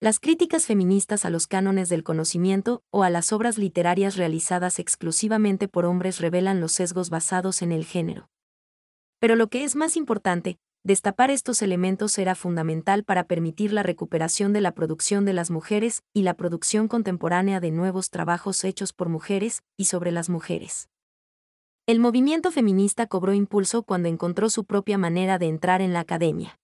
Las 0.00 0.18
críticas 0.18 0.66
feministas 0.66 1.24
a 1.24 1.30
los 1.30 1.46
cánones 1.46 1.88
del 1.88 2.02
conocimiento 2.02 2.82
o 2.90 3.04
a 3.04 3.10
las 3.10 3.32
obras 3.32 3.58
literarias 3.58 4.16
realizadas 4.16 4.80
exclusivamente 4.80 5.68
por 5.68 5.86
hombres 5.86 6.20
revelan 6.20 6.60
los 6.60 6.72
sesgos 6.72 7.08
basados 7.08 7.62
en 7.62 7.70
el 7.70 7.84
género. 7.84 8.28
Pero 9.20 9.36
lo 9.36 9.46
que 9.46 9.62
es 9.62 9.76
más 9.76 9.96
importante, 9.96 10.58
Destapar 10.86 11.32
estos 11.32 11.62
elementos 11.62 12.16
era 12.16 12.36
fundamental 12.36 13.02
para 13.02 13.24
permitir 13.24 13.72
la 13.72 13.82
recuperación 13.82 14.52
de 14.52 14.60
la 14.60 14.70
producción 14.70 15.24
de 15.24 15.32
las 15.32 15.50
mujeres 15.50 16.04
y 16.14 16.22
la 16.22 16.34
producción 16.34 16.86
contemporánea 16.86 17.58
de 17.58 17.72
nuevos 17.72 18.08
trabajos 18.08 18.62
hechos 18.62 18.92
por 18.92 19.08
mujeres 19.08 19.64
y 19.76 19.86
sobre 19.86 20.12
las 20.12 20.28
mujeres. 20.28 20.88
El 21.88 21.98
movimiento 21.98 22.52
feminista 22.52 23.08
cobró 23.08 23.34
impulso 23.34 23.82
cuando 23.82 24.08
encontró 24.08 24.48
su 24.48 24.64
propia 24.64 24.96
manera 24.96 25.38
de 25.38 25.48
entrar 25.48 25.82
en 25.82 25.92
la 25.92 25.98
academia. 25.98 26.60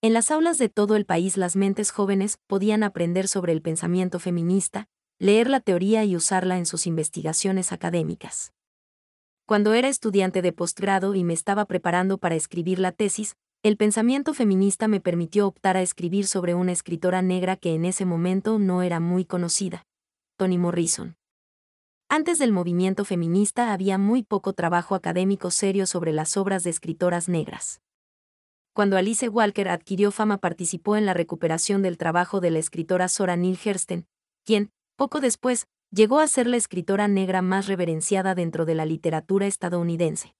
En 0.00 0.14
las 0.14 0.30
aulas 0.30 0.56
de 0.56 0.70
todo 0.70 0.96
el 0.96 1.04
país 1.04 1.36
las 1.36 1.56
mentes 1.56 1.90
jóvenes 1.90 2.38
podían 2.46 2.82
aprender 2.82 3.28
sobre 3.28 3.52
el 3.52 3.60
pensamiento 3.60 4.18
feminista, 4.18 4.88
leer 5.18 5.50
la 5.50 5.60
teoría 5.60 6.06
y 6.06 6.16
usarla 6.16 6.56
en 6.56 6.64
sus 6.64 6.86
investigaciones 6.86 7.70
académicas. 7.70 8.55
Cuando 9.46 9.74
era 9.74 9.86
estudiante 9.86 10.42
de 10.42 10.52
postgrado 10.52 11.14
y 11.14 11.22
me 11.22 11.32
estaba 11.32 11.66
preparando 11.66 12.18
para 12.18 12.34
escribir 12.34 12.80
la 12.80 12.90
tesis, 12.90 13.36
el 13.62 13.76
pensamiento 13.76 14.34
feminista 14.34 14.88
me 14.88 15.00
permitió 15.00 15.46
optar 15.46 15.76
a 15.76 15.82
escribir 15.82 16.26
sobre 16.26 16.54
una 16.54 16.72
escritora 16.72 17.22
negra 17.22 17.54
que 17.54 17.72
en 17.72 17.84
ese 17.84 18.04
momento 18.04 18.58
no 18.58 18.82
era 18.82 18.98
muy 18.98 19.24
conocida, 19.24 19.86
Toni 20.36 20.58
Morrison. 20.58 21.16
Antes 22.08 22.40
del 22.40 22.50
movimiento 22.50 23.04
feminista 23.04 23.72
había 23.72 23.98
muy 23.98 24.24
poco 24.24 24.52
trabajo 24.52 24.96
académico 24.96 25.52
serio 25.52 25.86
sobre 25.86 26.12
las 26.12 26.36
obras 26.36 26.64
de 26.64 26.70
escritoras 26.70 27.28
negras. 27.28 27.80
Cuando 28.72 28.96
Alice 28.96 29.28
Walker 29.28 29.68
adquirió 29.68 30.10
fama 30.10 30.38
participó 30.38 30.96
en 30.96 31.06
la 31.06 31.14
recuperación 31.14 31.82
del 31.82 31.98
trabajo 31.98 32.40
de 32.40 32.50
la 32.50 32.58
escritora 32.58 33.06
Sora 33.06 33.36
Neale 33.36 33.58
Hurston, 33.64 34.06
quien, 34.44 34.70
poco 34.96 35.20
después, 35.20 35.68
llegó 35.90 36.20
a 36.20 36.26
ser 36.26 36.46
la 36.46 36.56
escritora 36.56 37.08
negra 37.08 37.42
más 37.42 37.66
reverenciada 37.66 38.34
dentro 38.34 38.64
de 38.64 38.74
la 38.74 38.86
literatura 38.86 39.46
estadounidense. 39.46 40.34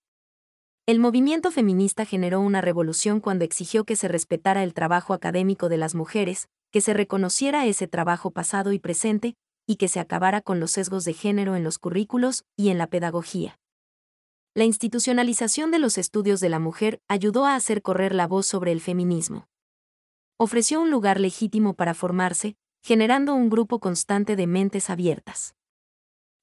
El 0.85 0.99
movimiento 0.99 1.51
feminista 1.51 2.05
generó 2.05 2.39
una 2.39 2.61
revolución 2.61 3.19
cuando 3.19 3.43
exigió 3.43 3.83
que 3.83 3.95
se 3.95 4.07
respetara 4.07 4.63
el 4.63 4.73
trabajo 4.73 5.13
académico 5.13 5.67
de 5.67 5.77
las 5.77 5.95
mujeres, 5.95 6.47
que 6.71 6.81
se 6.81 6.93
reconociera 6.93 7.65
ese 7.65 7.87
trabajo 7.87 8.31
pasado 8.31 8.71
y 8.71 8.79
presente, 8.79 9.35
y 9.67 9.75
que 9.75 9.89
se 9.89 9.99
acabara 9.99 10.41
con 10.41 10.59
los 10.59 10.71
sesgos 10.71 11.03
de 11.03 11.13
género 11.13 11.55
en 11.55 11.63
los 11.63 11.77
currículos 11.77 12.45
y 12.55 12.69
en 12.69 12.77
la 12.77 12.87
pedagogía. 12.87 13.59
La 14.53 14.63
institucionalización 14.63 15.71
de 15.71 15.79
los 15.79 15.97
estudios 15.97 16.39
de 16.39 16.49
la 16.49 16.59
mujer 16.59 17.01
ayudó 17.07 17.45
a 17.45 17.55
hacer 17.55 17.81
correr 17.81 18.15
la 18.15 18.25
voz 18.25 18.47
sobre 18.47 18.71
el 18.71 18.81
feminismo. 18.81 19.47
Ofreció 20.37 20.81
un 20.81 20.89
lugar 20.89 21.19
legítimo 21.19 21.73
para 21.73 21.93
formarse, 21.93 22.55
generando 22.87 23.35
un 23.35 23.49
grupo 23.49 23.79
constante 23.79 24.37
de 24.37 24.47
mentes 24.47 24.89
abiertas. 24.89 25.55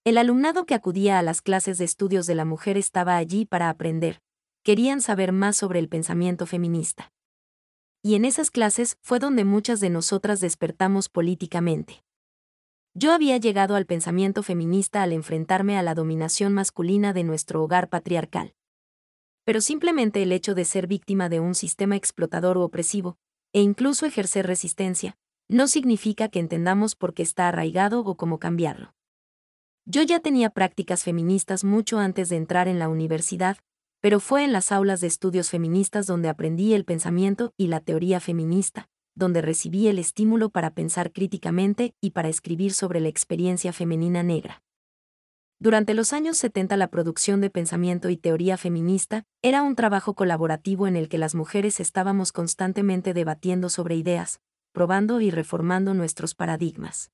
El 0.05 0.19
alumnado 0.19 0.67
que 0.67 0.75
acudía 0.75 1.19
a 1.19 1.23
las 1.23 1.41
clases 1.41 1.79
de 1.79 1.87
estudios 1.87 2.27
de 2.27 2.35
la 2.35 2.45
mujer 2.45 2.77
estaba 2.77 3.17
allí 3.17 3.47
para 3.47 3.71
aprender, 3.71 4.21
querían 4.63 5.01
saber 5.01 5.33
más 5.33 5.57
sobre 5.57 5.79
el 5.79 5.89
pensamiento 5.89 6.45
feminista. 6.45 7.15
Y 8.03 8.15
en 8.15 8.27
esas 8.27 8.51
clases 8.51 8.99
fue 9.01 9.21
donde 9.21 9.47
muchas 9.47 9.81
de 9.81 9.89
nosotras 9.89 10.41
despertamos 10.41 11.09
políticamente. 11.09 12.05
Yo 12.93 13.15
había 13.15 13.39
llegado 13.39 13.75
al 13.75 13.87
pensamiento 13.87 14.43
feminista 14.43 15.03
al 15.03 15.15
enfrentarme 15.15 15.79
a 15.79 15.83
la 15.83 15.95
dominación 15.95 16.53
masculina 16.53 17.15
de 17.15 17.25
nuestro 17.25 17.63
hogar 17.63 17.89
patriarcal. 17.89 18.55
Pero 19.47 19.63
simplemente 19.63 20.23
el 20.23 20.31
hecho 20.31 20.55
de 20.55 20.67
ser 20.67 20.89
víctima 20.89 21.31
de 21.31 21.41
un 21.41 21.55
sistema 21.55 21.97
explotador 21.97 22.59
u 22.59 22.61
opresivo, 22.61 23.17
e 23.55 23.63
incluso 23.63 24.05
ejercer 24.05 24.47
resistencia, 24.47 25.17
no 25.49 25.69
significa 25.69 26.29
que 26.29 26.39
entendamos 26.39 26.95
por 26.95 27.15
qué 27.15 27.23
está 27.23 27.49
arraigado 27.49 28.01
o 28.01 28.17
cómo 28.17 28.39
cambiarlo. 28.39 28.95
Yo 29.87 30.03
ya 30.03 30.21
tenía 30.21 30.51
prácticas 30.51 31.05
feministas 31.05 31.65
mucho 31.65 31.99
antes 31.99 32.31
de 32.31 32.37
entrar 32.37 32.69
en 32.69 32.79
la 32.79 32.89
universidad, 32.89 33.59
pero 34.01 34.21
fue 34.21 34.45
en 34.45 34.53
las 34.53 34.73
aulas 34.73 35.01
de 35.01 35.07
estudios 35.07 35.51
feministas 35.51 36.07
donde 36.07 36.29
aprendí 36.29 36.75
el 36.75 36.85
pensamiento 36.85 37.53
y 37.57 37.69
la 37.69 37.81
teoría 37.81 38.21
feminista, 38.21 38.89
donde 39.15 39.43
recibí 39.43 39.89
el 39.89 39.99
estímulo 39.99 40.51
para 40.51 40.75
pensar 40.75 41.13
críticamente 41.13 41.95
y 42.01 42.11
para 42.11 42.29
escribir 42.29 42.73
sobre 42.73 43.01
la 43.01 43.09
experiencia 43.09 43.73
femenina 43.73 44.23
negra. 44.23 44.63
Durante 45.61 45.95
los 45.95 46.13
años 46.13 46.37
70 46.39 46.77
la 46.77 46.89
producción 46.89 47.41
de 47.41 47.49
pensamiento 47.49 48.11
y 48.11 48.17
teoría 48.17 48.57
feminista 48.57 49.25
era 49.41 49.63
un 49.63 49.77
trabajo 49.77 50.15
colaborativo 50.15 50.87
en 50.87 50.97
el 50.97 51.09
que 51.09 51.17
las 51.17 51.35
mujeres 51.35 51.79
estábamos 51.81 52.33
constantemente 52.33 53.15
debatiendo 53.15 53.69
sobre 53.69 53.97
ideas, 53.97 54.41
probando 54.75 55.23
y 55.23 55.31
reformando 55.31 55.95
nuestros 55.95 56.35
paradigmas. 56.35 57.11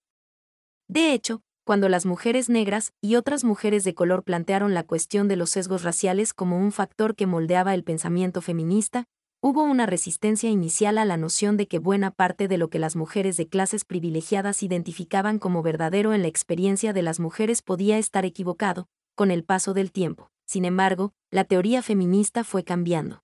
De 0.89 1.13
hecho, 1.13 1.43
cuando 1.65 1.89
las 1.89 2.07
mujeres 2.07 2.49
negras 2.49 2.95
y 3.01 3.15
otras 3.15 3.45
mujeres 3.45 3.85
de 3.85 3.95
color 3.95 4.25
plantearon 4.25 4.75
la 4.75 4.83
cuestión 4.83 5.29
de 5.29 5.37
los 5.37 5.51
sesgos 5.51 5.85
raciales 5.85 6.35
como 6.35 6.59
un 6.59 6.73
factor 6.73 7.15
que 7.15 7.27
moldeaba 7.27 7.75
el 7.75 7.85
pensamiento 7.85 8.41
feminista, 8.41 9.05
hubo 9.41 9.63
una 9.63 9.87
resistencia 9.87 10.51
inicial 10.51 10.99
a 10.99 11.05
la 11.05 11.17
noción 11.17 11.57
de 11.57 11.69
que 11.69 11.79
buena 11.79 12.11
parte 12.11 12.49
de 12.49 12.59
lo 12.59 12.71
que 12.71 12.81
las 12.81 12.97
mujeres 12.97 13.37
de 13.37 13.47
clases 13.47 13.85
privilegiadas 13.85 14.63
identificaban 14.63 15.39
como 15.39 15.63
verdadero 15.63 16.13
en 16.13 16.23
la 16.23 16.29
experiencia 16.29 16.93
de 16.93 17.03
las 17.03 17.21
mujeres 17.21 17.63
podía 17.63 17.99
estar 17.99 18.25
equivocado, 18.25 18.89
con 19.15 19.31
el 19.31 19.45
paso 19.45 19.75
del 19.75 19.93
tiempo. 19.93 20.31
Sin 20.47 20.65
embargo, 20.65 21.13
la 21.31 21.45
teoría 21.45 21.83
feminista 21.83 22.43
fue 22.43 22.65
cambiando. 22.65 23.23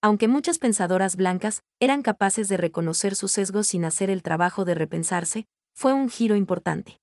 Aunque 0.00 0.28
muchas 0.28 0.58
pensadoras 0.58 1.16
blancas 1.16 1.64
eran 1.80 2.02
capaces 2.02 2.48
de 2.48 2.56
reconocer 2.56 3.16
sus 3.16 3.32
sesgos 3.32 3.66
sin 3.66 3.84
hacer 3.84 4.10
el 4.10 4.22
trabajo 4.22 4.64
de 4.64 4.74
repensarse, 4.74 5.46
fue 5.74 5.92
un 5.92 6.08
giro 6.08 6.36
importante. 6.36 7.00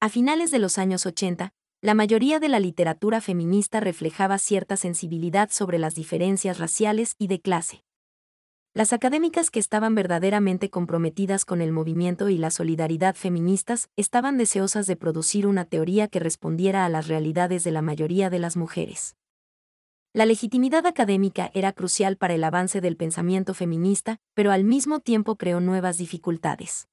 A 0.00 0.08
finales 0.08 0.50
de 0.50 0.58
los 0.58 0.78
años 0.78 1.04
80, 1.04 1.52
la 1.82 1.94
mayoría 1.94 2.40
de 2.40 2.48
la 2.48 2.60
literatura 2.60 3.20
feminista 3.20 3.80
reflejaba 3.80 4.38
cierta 4.38 4.76
sensibilidad 4.76 5.50
sobre 5.50 5.78
las 5.78 5.94
diferencias 5.94 6.58
raciales 6.58 7.14
y 7.18 7.26
de 7.26 7.40
clase. 7.40 7.84
Las 8.74 8.92
académicas 8.92 9.50
que 9.50 9.60
estaban 9.60 9.94
verdaderamente 9.94 10.70
comprometidas 10.70 11.44
con 11.44 11.60
el 11.60 11.72
movimiento 11.72 12.30
y 12.30 12.38
la 12.38 12.50
solidaridad 12.50 13.16
feministas 13.16 13.90
estaban 13.96 14.38
deseosas 14.38 14.86
de 14.86 14.96
producir 14.96 15.46
una 15.46 15.66
teoría 15.66 16.08
que 16.08 16.20
respondiera 16.20 16.86
a 16.86 16.88
las 16.88 17.06
realidades 17.06 17.64
de 17.64 17.72
la 17.72 17.82
mayoría 17.82 18.30
de 18.30 18.38
las 18.38 18.56
mujeres. 18.56 19.14
La 20.18 20.26
legitimidad 20.26 20.84
académica 20.84 21.48
era 21.54 21.72
crucial 21.72 22.16
para 22.16 22.34
el 22.34 22.42
avance 22.42 22.80
del 22.80 22.96
pensamiento 22.96 23.54
feminista, 23.54 24.18
pero 24.34 24.50
al 24.50 24.64
mismo 24.64 24.98
tiempo 24.98 25.36
creó 25.36 25.60
nuevas 25.60 25.96
dificultades 25.96 26.88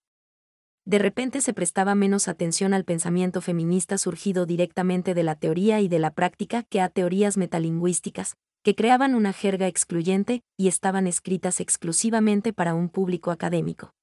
de 0.88 1.00
repente 1.00 1.42
se 1.42 1.52
prestaba 1.52 1.96
menos 1.96 2.28
atención 2.28 2.76
al 2.76 2.86
pensamiento 2.86 3.42
feminista 3.42 3.98
surgido 3.98 4.46
directamente 4.46 5.16
de 5.16 5.24
la 5.24 5.34
teoría 5.34 5.82
y 5.82 5.88
de 5.88 5.98
la 5.98 6.14
práctica 6.14 6.62
que 6.62 6.80
a 6.80 6.90
teorías 6.90 7.38
metalingüísticas, 7.38 8.36
que 8.62 8.76
creaban 8.76 9.16
una 9.16 9.34
jerga 9.34 9.66
excluyente 9.66 10.44
y 10.58 10.68
estaban 10.68 11.08
escritas 11.08 11.60
exclusivamente 11.60 12.54
para 12.54 12.76
un 12.76 12.90
público 12.90 13.32
académico. 13.32 13.96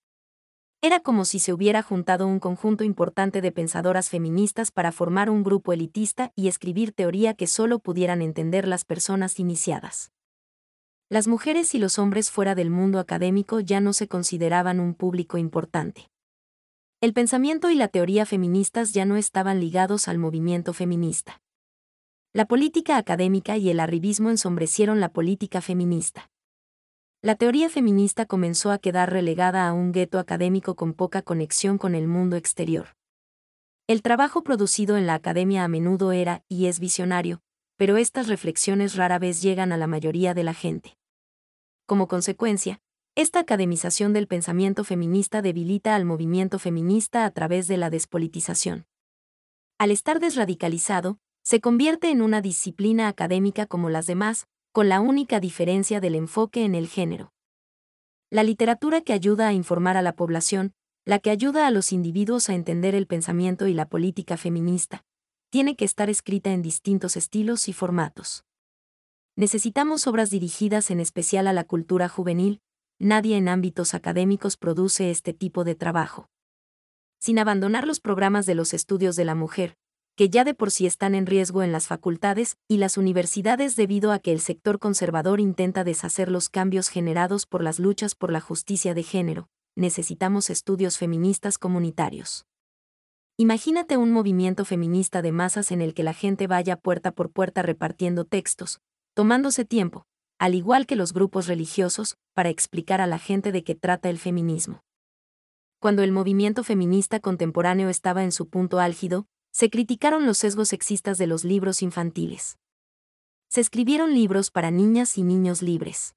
Era 0.84 0.98
como 0.98 1.24
si 1.24 1.38
se 1.38 1.52
hubiera 1.52 1.80
juntado 1.80 2.26
un 2.26 2.40
conjunto 2.40 2.82
importante 2.82 3.40
de 3.40 3.52
pensadoras 3.52 4.10
feministas 4.10 4.72
para 4.72 4.90
formar 4.90 5.30
un 5.30 5.44
grupo 5.44 5.72
elitista 5.72 6.32
y 6.34 6.48
escribir 6.48 6.90
teoría 6.90 7.34
que 7.34 7.46
solo 7.46 7.78
pudieran 7.78 8.20
entender 8.20 8.66
las 8.66 8.84
personas 8.84 9.38
iniciadas. 9.38 10.10
Las 11.08 11.28
mujeres 11.28 11.76
y 11.76 11.78
los 11.78 12.00
hombres 12.00 12.32
fuera 12.32 12.56
del 12.56 12.70
mundo 12.70 12.98
académico 12.98 13.60
ya 13.60 13.78
no 13.78 13.92
se 13.92 14.08
consideraban 14.08 14.80
un 14.80 14.94
público 14.94 15.38
importante. 15.38 16.10
El 17.00 17.12
pensamiento 17.12 17.70
y 17.70 17.76
la 17.76 17.86
teoría 17.86 18.26
feministas 18.26 18.92
ya 18.92 19.04
no 19.04 19.16
estaban 19.16 19.60
ligados 19.60 20.08
al 20.08 20.18
movimiento 20.18 20.72
feminista. 20.72 21.42
La 22.32 22.46
política 22.46 22.96
académica 22.96 23.56
y 23.56 23.70
el 23.70 23.78
arribismo 23.78 24.30
ensombrecieron 24.30 24.98
la 24.98 25.10
política 25.12 25.60
feminista. 25.60 26.31
La 27.24 27.36
teoría 27.36 27.70
feminista 27.70 28.26
comenzó 28.26 28.72
a 28.72 28.78
quedar 28.78 29.12
relegada 29.12 29.68
a 29.68 29.72
un 29.72 29.92
gueto 29.92 30.18
académico 30.18 30.74
con 30.74 30.92
poca 30.92 31.22
conexión 31.22 31.78
con 31.78 31.94
el 31.94 32.08
mundo 32.08 32.34
exterior. 32.34 32.96
El 33.86 34.02
trabajo 34.02 34.42
producido 34.42 34.96
en 34.96 35.06
la 35.06 35.14
academia 35.14 35.62
a 35.62 35.68
menudo 35.68 36.10
era 36.10 36.42
y 36.48 36.66
es 36.66 36.80
visionario, 36.80 37.40
pero 37.76 37.96
estas 37.96 38.26
reflexiones 38.26 38.96
rara 38.96 39.20
vez 39.20 39.40
llegan 39.40 39.70
a 39.70 39.76
la 39.76 39.86
mayoría 39.86 40.34
de 40.34 40.42
la 40.42 40.52
gente. 40.52 40.98
Como 41.86 42.08
consecuencia, 42.08 42.80
esta 43.14 43.38
academización 43.38 44.12
del 44.12 44.26
pensamiento 44.26 44.82
feminista 44.82 45.42
debilita 45.42 45.94
al 45.94 46.04
movimiento 46.04 46.58
feminista 46.58 47.24
a 47.24 47.30
través 47.30 47.68
de 47.68 47.76
la 47.76 47.88
despolitización. 47.88 48.86
Al 49.78 49.92
estar 49.92 50.18
desradicalizado, 50.18 51.20
se 51.44 51.60
convierte 51.60 52.10
en 52.10 52.20
una 52.20 52.40
disciplina 52.40 53.06
académica 53.06 53.66
como 53.66 53.90
las 53.90 54.06
demás, 54.06 54.48
con 54.72 54.88
la 54.88 55.00
única 55.00 55.38
diferencia 55.38 56.00
del 56.00 56.14
enfoque 56.14 56.64
en 56.64 56.74
el 56.74 56.88
género. 56.88 57.34
La 58.30 58.42
literatura 58.42 59.02
que 59.02 59.12
ayuda 59.12 59.48
a 59.48 59.52
informar 59.52 59.98
a 59.98 60.02
la 60.02 60.14
población, 60.14 60.72
la 61.04 61.18
que 61.18 61.28
ayuda 61.28 61.66
a 61.66 61.70
los 61.70 61.92
individuos 61.92 62.48
a 62.48 62.54
entender 62.54 62.94
el 62.94 63.06
pensamiento 63.06 63.66
y 63.66 63.74
la 63.74 63.86
política 63.86 64.38
feminista, 64.38 65.04
tiene 65.50 65.76
que 65.76 65.84
estar 65.84 66.08
escrita 66.08 66.52
en 66.52 66.62
distintos 66.62 67.18
estilos 67.18 67.68
y 67.68 67.74
formatos. 67.74 68.46
Necesitamos 69.36 70.06
obras 70.06 70.30
dirigidas 70.30 70.90
en 70.90 71.00
especial 71.00 71.48
a 71.48 71.52
la 71.52 71.64
cultura 71.64 72.08
juvenil, 72.08 72.62
nadie 72.98 73.36
en 73.36 73.48
ámbitos 73.48 73.92
académicos 73.92 74.56
produce 74.56 75.10
este 75.10 75.34
tipo 75.34 75.64
de 75.64 75.74
trabajo. 75.74 76.30
Sin 77.18 77.38
abandonar 77.38 77.86
los 77.86 78.00
programas 78.00 78.46
de 78.46 78.54
los 78.54 78.72
estudios 78.72 79.16
de 79.16 79.26
la 79.26 79.34
mujer, 79.34 79.76
que 80.22 80.30
ya 80.30 80.44
de 80.44 80.54
por 80.54 80.70
sí 80.70 80.86
están 80.86 81.16
en 81.16 81.26
riesgo 81.26 81.64
en 81.64 81.72
las 81.72 81.88
facultades 81.88 82.56
y 82.68 82.76
las 82.76 82.96
universidades 82.96 83.74
debido 83.74 84.12
a 84.12 84.20
que 84.20 84.30
el 84.30 84.38
sector 84.38 84.78
conservador 84.78 85.40
intenta 85.40 85.82
deshacer 85.82 86.30
los 86.30 86.48
cambios 86.48 86.90
generados 86.90 87.44
por 87.44 87.60
las 87.60 87.80
luchas 87.80 88.14
por 88.14 88.30
la 88.30 88.40
justicia 88.40 88.94
de 88.94 89.02
género, 89.02 89.48
necesitamos 89.74 90.48
estudios 90.48 90.96
feministas 90.96 91.58
comunitarios. 91.58 92.46
Imagínate 93.36 93.96
un 93.96 94.12
movimiento 94.12 94.64
feminista 94.64 95.22
de 95.22 95.32
masas 95.32 95.72
en 95.72 95.82
el 95.82 95.92
que 95.92 96.04
la 96.04 96.14
gente 96.14 96.46
vaya 96.46 96.76
puerta 96.76 97.10
por 97.10 97.32
puerta 97.32 97.62
repartiendo 97.62 98.24
textos, 98.24 98.80
tomándose 99.14 99.64
tiempo, 99.64 100.06
al 100.38 100.54
igual 100.54 100.86
que 100.86 100.94
los 100.94 101.12
grupos 101.12 101.48
religiosos, 101.48 102.16
para 102.32 102.48
explicar 102.48 103.00
a 103.00 103.08
la 103.08 103.18
gente 103.18 103.50
de 103.50 103.64
qué 103.64 103.74
trata 103.74 104.08
el 104.08 104.20
feminismo. 104.20 104.84
Cuando 105.80 106.04
el 106.04 106.12
movimiento 106.12 106.62
feminista 106.62 107.18
contemporáneo 107.18 107.88
estaba 107.88 108.22
en 108.22 108.30
su 108.30 108.48
punto 108.48 108.78
álgido, 108.78 109.26
se 109.52 109.68
criticaron 109.68 110.24
los 110.26 110.38
sesgos 110.38 110.68
sexistas 110.68 111.18
de 111.18 111.26
los 111.26 111.44
libros 111.44 111.82
infantiles. 111.82 112.58
Se 113.48 113.60
escribieron 113.60 114.14
libros 114.14 114.50
para 114.50 114.70
niñas 114.70 115.18
y 115.18 115.22
niños 115.22 115.60
libres. 115.60 116.14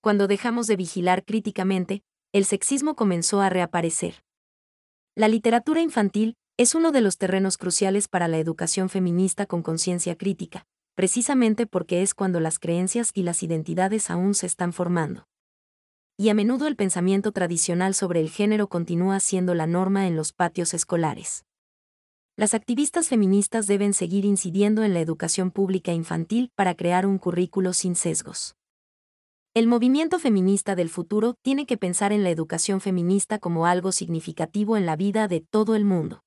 Cuando 0.00 0.28
dejamos 0.28 0.68
de 0.68 0.76
vigilar 0.76 1.24
críticamente, 1.24 2.04
el 2.32 2.44
sexismo 2.44 2.94
comenzó 2.94 3.40
a 3.40 3.50
reaparecer. 3.50 4.22
La 5.16 5.26
literatura 5.26 5.80
infantil 5.80 6.36
es 6.56 6.76
uno 6.76 6.92
de 6.92 7.00
los 7.00 7.18
terrenos 7.18 7.58
cruciales 7.58 8.06
para 8.06 8.28
la 8.28 8.38
educación 8.38 8.88
feminista 8.88 9.46
con 9.46 9.62
conciencia 9.62 10.16
crítica, 10.16 10.66
precisamente 10.94 11.66
porque 11.66 12.02
es 12.02 12.14
cuando 12.14 12.38
las 12.38 12.60
creencias 12.60 13.10
y 13.12 13.24
las 13.24 13.42
identidades 13.42 14.08
aún 14.08 14.34
se 14.34 14.46
están 14.46 14.72
formando. 14.72 15.26
Y 16.16 16.28
a 16.28 16.34
menudo 16.34 16.68
el 16.68 16.76
pensamiento 16.76 17.32
tradicional 17.32 17.94
sobre 17.94 18.20
el 18.20 18.30
género 18.30 18.68
continúa 18.68 19.18
siendo 19.18 19.54
la 19.54 19.66
norma 19.66 20.06
en 20.06 20.14
los 20.14 20.32
patios 20.32 20.74
escolares. 20.74 21.45
Las 22.38 22.52
activistas 22.52 23.08
feministas 23.08 23.66
deben 23.66 23.94
seguir 23.94 24.26
incidiendo 24.26 24.84
en 24.84 24.92
la 24.92 25.00
educación 25.00 25.50
pública 25.50 25.94
infantil 25.94 26.50
para 26.54 26.74
crear 26.74 27.06
un 27.06 27.16
currículo 27.16 27.72
sin 27.72 27.96
sesgos. 27.96 28.56
El 29.54 29.66
movimiento 29.66 30.18
feminista 30.18 30.74
del 30.74 30.90
futuro 30.90 31.32
tiene 31.40 31.64
que 31.64 31.78
pensar 31.78 32.12
en 32.12 32.22
la 32.22 32.28
educación 32.28 32.82
feminista 32.82 33.38
como 33.38 33.64
algo 33.64 33.90
significativo 33.90 34.76
en 34.76 34.84
la 34.84 34.96
vida 34.96 35.28
de 35.28 35.40
todo 35.40 35.76
el 35.76 35.86
mundo. 35.86 36.24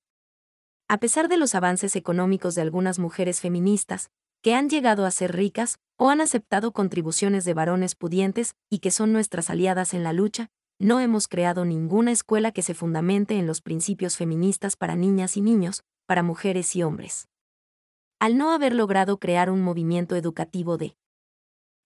A 0.88 0.98
pesar 0.98 1.28
de 1.28 1.36
los 1.36 1.54
avances 1.54 1.94
económicos 1.94 2.56
de 2.56 2.62
algunas 2.62 2.98
mujeres 2.98 3.40
feministas, 3.40 4.10
que 4.42 4.56
han 4.56 4.68
llegado 4.68 5.06
a 5.06 5.12
ser 5.12 5.36
ricas 5.36 5.78
o 5.96 6.10
han 6.10 6.20
aceptado 6.20 6.72
contribuciones 6.72 7.44
de 7.44 7.54
varones 7.54 7.94
pudientes 7.94 8.56
y 8.68 8.80
que 8.80 8.90
son 8.90 9.12
nuestras 9.12 9.48
aliadas 9.48 9.94
en 9.94 10.02
la 10.02 10.12
lucha, 10.12 10.48
no 10.80 10.98
hemos 10.98 11.28
creado 11.28 11.64
ninguna 11.64 12.10
escuela 12.10 12.50
que 12.50 12.62
se 12.62 12.74
fundamente 12.74 13.38
en 13.38 13.46
los 13.46 13.60
principios 13.60 14.16
feministas 14.16 14.74
para 14.74 14.96
niñas 14.96 15.36
y 15.36 15.40
niños, 15.40 15.84
para 16.10 16.24
mujeres 16.24 16.74
y 16.74 16.82
hombres. 16.82 17.28
Al 18.18 18.36
no 18.36 18.50
haber 18.50 18.74
logrado 18.74 19.20
crear 19.20 19.48
un 19.48 19.62
movimiento 19.62 20.16
educativo 20.16 20.76
de 20.76 20.96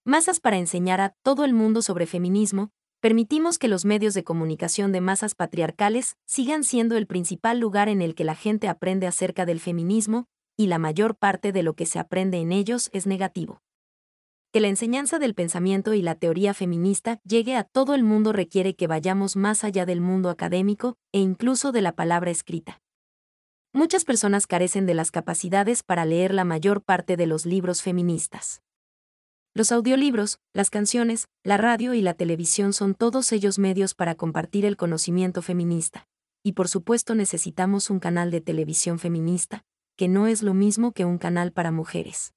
masas 0.02 0.40
para 0.40 0.56
enseñar 0.56 1.02
a 1.02 1.10
todo 1.22 1.44
el 1.44 1.52
mundo 1.52 1.82
sobre 1.82 2.06
feminismo, 2.06 2.70
permitimos 3.00 3.58
que 3.58 3.68
los 3.68 3.84
medios 3.84 4.14
de 4.14 4.24
comunicación 4.24 4.92
de 4.92 5.02
masas 5.02 5.34
patriarcales 5.34 6.16
sigan 6.24 6.64
siendo 6.64 6.96
el 6.96 7.06
principal 7.06 7.60
lugar 7.60 7.90
en 7.90 8.00
el 8.00 8.14
que 8.14 8.24
la 8.24 8.34
gente 8.34 8.66
aprende 8.66 9.06
acerca 9.06 9.44
del 9.44 9.60
feminismo, 9.60 10.24
y 10.56 10.68
la 10.68 10.78
mayor 10.78 11.16
parte 11.16 11.52
de 11.52 11.62
lo 11.62 11.74
que 11.74 11.84
se 11.84 11.98
aprende 11.98 12.38
en 12.38 12.50
ellos 12.50 12.88
es 12.94 13.06
negativo. 13.06 13.60
Que 14.52 14.60
la 14.60 14.68
enseñanza 14.68 15.18
del 15.18 15.34
pensamiento 15.34 15.92
y 15.92 16.00
la 16.00 16.14
teoría 16.14 16.54
feminista 16.54 17.20
llegue 17.24 17.56
a 17.56 17.64
todo 17.64 17.94
el 17.94 18.04
mundo 18.04 18.32
requiere 18.32 18.74
que 18.74 18.86
vayamos 18.86 19.36
más 19.36 19.64
allá 19.64 19.84
del 19.84 20.00
mundo 20.00 20.30
académico 20.30 20.96
e 21.12 21.18
incluso 21.18 21.72
de 21.72 21.82
la 21.82 21.92
palabra 21.92 22.30
escrita. 22.30 22.80
Muchas 23.76 24.04
personas 24.04 24.46
carecen 24.46 24.86
de 24.86 24.94
las 24.94 25.10
capacidades 25.10 25.82
para 25.82 26.04
leer 26.04 26.32
la 26.32 26.44
mayor 26.44 26.80
parte 26.80 27.16
de 27.16 27.26
los 27.26 27.44
libros 27.44 27.82
feministas. 27.82 28.62
Los 29.52 29.72
audiolibros, 29.72 30.38
las 30.52 30.70
canciones, 30.70 31.26
la 31.42 31.56
radio 31.56 31.92
y 31.92 32.00
la 32.00 32.14
televisión 32.14 32.72
son 32.72 32.94
todos 32.94 33.32
ellos 33.32 33.58
medios 33.58 33.94
para 33.94 34.14
compartir 34.14 34.64
el 34.64 34.76
conocimiento 34.76 35.42
feminista. 35.42 36.06
Y 36.44 36.52
por 36.52 36.68
supuesto 36.68 37.16
necesitamos 37.16 37.90
un 37.90 37.98
canal 37.98 38.30
de 38.30 38.40
televisión 38.40 39.00
feminista, 39.00 39.64
que 39.96 40.06
no 40.06 40.28
es 40.28 40.44
lo 40.44 40.54
mismo 40.54 40.92
que 40.92 41.04
un 41.04 41.18
canal 41.18 41.50
para 41.50 41.72
mujeres. 41.72 42.32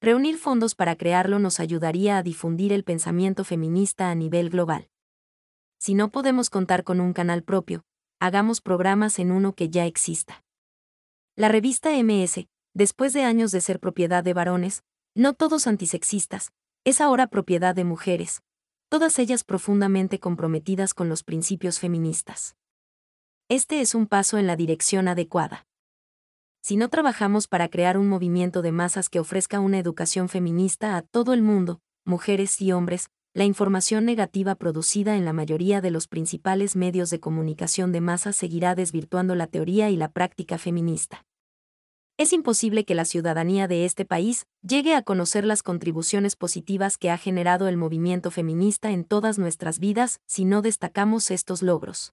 Reunir 0.00 0.36
fondos 0.36 0.74
para 0.74 0.96
crearlo 0.96 1.38
nos 1.38 1.60
ayudaría 1.60 2.18
a 2.18 2.24
difundir 2.24 2.72
el 2.72 2.82
pensamiento 2.82 3.44
feminista 3.44 4.10
a 4.10 4.16
nivel 4.16 4.50
global. 4.50 4.88
Si 5.78 5.94
no 5.94 6.10
podemos 6.10 6.50
contar 6.50 6.82
con 6.82 7.00
un 7.00 7.12
canal 7.12 7.44
propio, 7.44 7.84
hagamos 8.20 8.60
programas 8.60 9.18
en 9.18 9.32
uno 9.32 9.54
que 9.54 9.70
ya 9.70 9.86
exista. 9.86 10.44
La 11.36 11.48
revista 11.48 11.90
MS, 11.90 12.46
después 12.74 13.14
de 13.14 13.24
años 13.24 13.50
de 13.50 13.62
ser 13.62 13.80
propiedad 13.80 14.22
de 14.22 14.34
varones, 14.34 14.84
no 15.14 15.32
todos 15.32 15.66
antisexistas, 15.66 16.52
es 16.84 17.00
ahora 17.00 17.28
propiedad 17.28 17.74
de 17.74 17.84
mujeres, 17.84 18.42
todas 18.90 19.18
ellas 19.18 19.42
profundamente 19.42 20.20
comprometidas 20.20 20.92
con 20.92 21.08
los 21.08 21.22
principios 21.22 21.78
feministas. 21.78 22.56
Este 23.48 23.80
es 23.80 23.94
un 23.94 24.06
paso 24.06 24.36
en 24.36 24.46
la 24.46 24.54
dirección 24.54 25.08
adecuada. 25.08 25.66
Si 26.62 26.76
no 26.76 26.90
trabajamos 26.90 27.48
para 27.48 27.68
crear 27.68 27.96
un 27.96 28.08
movimiento 28.08 28.60
de 28.60 28.70
masas 28.70 29.08
que 29.08 29.18
ofrezca 29.18 29.60
una 29.60 29.78
educación 29.78 30.28
feminista 30.28 30.96
a 30.96 31.02
todo 31.02 31.32
el 31.32 31.40
mundo, 31.40 31.80
mujeres 32.04 32.60
y 32.60 32.72
hombres, 32.72 33.08
la 33.34 33.44
información 33.44 34.04
negativa 34.04 34.54
producida 34.54 35.16
en 35.16 35.24
la 35.24 35.32
mayoría 35.32 35.80
de 35.80 35.90
los 35.90 36.08
principales 36.08 36.76
medios 36.76 37.10
de 37.10 37.20
comunicación 37.20 37.92
de 37.92 38.00
masas 38.00 38.36
seguirá 38.36 38.74
desvirtuando 38.74 39.34
la 39.34 39.46
teoría 39.46 39.90
y 39.90 39.96
la 39.96 40.10
práctica 40.10 40.58
feminista 40.58 41.24
es 42.20 42.34
imposible 42.34 42.84
que 42.84 42.94
la 42.94 43.06
ciudadanía 43.06 43.66
de 43.66 43.86
este 43.86 44.04
país 44.04 44.46
llegue 44.60 44.94
a 44.94 45.00
conocer 45.00 45.46
las 45.46 45.62
contribuciones 45.62 46.36
positivas 46.36 46.98
que 46.98 47.08
ha 47.10 47.16
generado 47.16 47.66
el 47.66 47.78
movimiento 47.78 48.30
feminista 48.30 48.90
en 48.90 49.04
todas 49.04 49.38
nuestras 49.38 49.78
vidas 49.78 50.20
si 50.26 50.44
no 50.44 50.60
destacamos 50.60 51.30
estos 51.30 51.62
logros. 51.62 52.12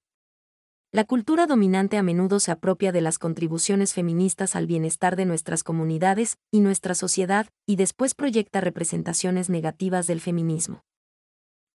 La 0.94 1.04
cultura 1.04 1.46
dominante 1.46 1.98
a 1.98 2.04
menudo 2.04 2.40
se 2.40 2.52
apropia 2.52 2.94
de 2.94 3.02
las 3.02 3.20
contribuciones 3.20 3.94
feministas 3.94 4.56
al 4.56 4.66
bienestar 4.66 5.18
de 5.18 5.26
nuestras 5.26 5.62
comunidades 5.66 6.38
y 6.52 6.62
nuestra 6.62 6.96
sociedad 6.96 7.48
y 7.66 7.76
después 7.76 8.16
proyecta 8.16 8.62
representaciones 8.62 9.50
negativas 9.50 10.08
del 10.08 10.22
feminismo. 10.22 10.86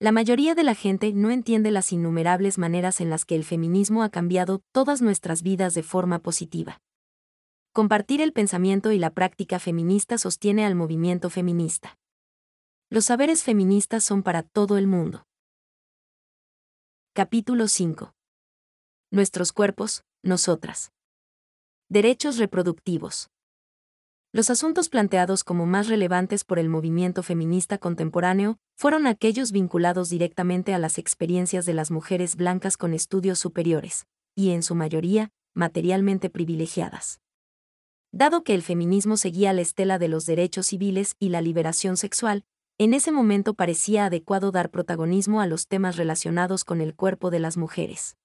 La 0.03 0.11
mayoría 0.11 0.57
de 0.57 0.65
la 0.65 0.75
gente 0.75 1.13
no 1.13 1.31
entiende 1.31 1.71
las 1.71 1.93
innumerables 1.93 2.59
maneras 2.59 3.01
en 3.01 3.09
las 3.09 3.25
que 3.25 3.37
el 3.37 3.45
feminismo 3.45 4.03
ha 4.03 4.09
cambiado 4.09 4.61
todas 4.73 5.01
nuestras 5.01 5.45
vidas 5.45 5.75
de 5.75 5.85
forma 5.85 6.19
positiva. 6.19 6.83
Compartir 7.73 8.21
el 8.21 8.33
pensamiento 8.33 8.91
y 8.91 8.99
la 8.99 9.11
práctica 9.11 9.61
feminista 9.61 10.19
sostiene 10.19 10.67
al 10.67 10.75
movimiento 10.75 11.31
feminista. 11.31 12.01
Los 12.91 13.05
saberes 13.05 13.45
feministas 13.45 14.03
son 14.03 14.25
para 14.25 14.43
todo 14.43 14.77
el 14.77 14.89
mundo. 14.89 15.25
Capítulo 17.13 17.69
5. 17.69 18.13
Nuestros 19.13 19.53
cuerpos, 19.53 20.03
nosotras. 20.25 20.91
Derechos 21.89 22.39
reproductivos. 22.39 23.31
Los 24.35 24.49
asuntos 24.49 24.89
planteados 24.89 25.45
como 25.45 25.67
más 25.67 25.89
relevantes 25.89 26.45
por 26.45 26.59
el 26.59 26.71
movimiento 26.71 27.23
feminista 27.23 27.77
contemporáneo 27.77 28.59
fueron 28.75 29.07
aquellos 29.07 29.53
vinculados 29.53 30.09
directamente 30.09 30.73
a 30.73 30.79
las 30.79 30.97
experiencias 30.97 31.67
de 31.67 31.75
las 31.75 31.91
mujeres 31.91 32.35
blancas 32.35 32.79
con 32.79 32.95
estudios 32.95 33.39
superiores, 33.39 34.07
y 34.35 34.53
en 34.53 34.63
su 34.63 34.75
mayoría, 34.75 35.33
materialmente 35.53 36.31
privilegiadas. 36.31 37.21
Dado 38.11 38.43
que 38.43 38.55
el 38.55 38.63
feminismo 38.63 39.19
seguía 39.19 39.53
la 39.53 39.61
estela 39.61 39.99
de 39.99 40.09
los 40.09 40.25
derechos 40.25 40.67
civiles 40.69 41.15
y 41.19 41.29
la 41.29 41.43
liberación 41.43 41.99
sexual, 41.99 42.47
en 42.79 42.95
ese 42.95 43.13
momento 43.13 43.53
parecía 43.53 44.07
adecuado 44.07 44.51
dar 44.51 44.71
protagonismo 44.71 45.43
a 45.43 45.47
los 45.47 45.69
temas 45.69 45.97
relacionados 45.97 46.65
con 46.65 46.81
el 46.81 46.95
cuerpo 46.95 47.31
de 47.31 47.41
las 47.41 47.59
mujeres. 47.59 48.17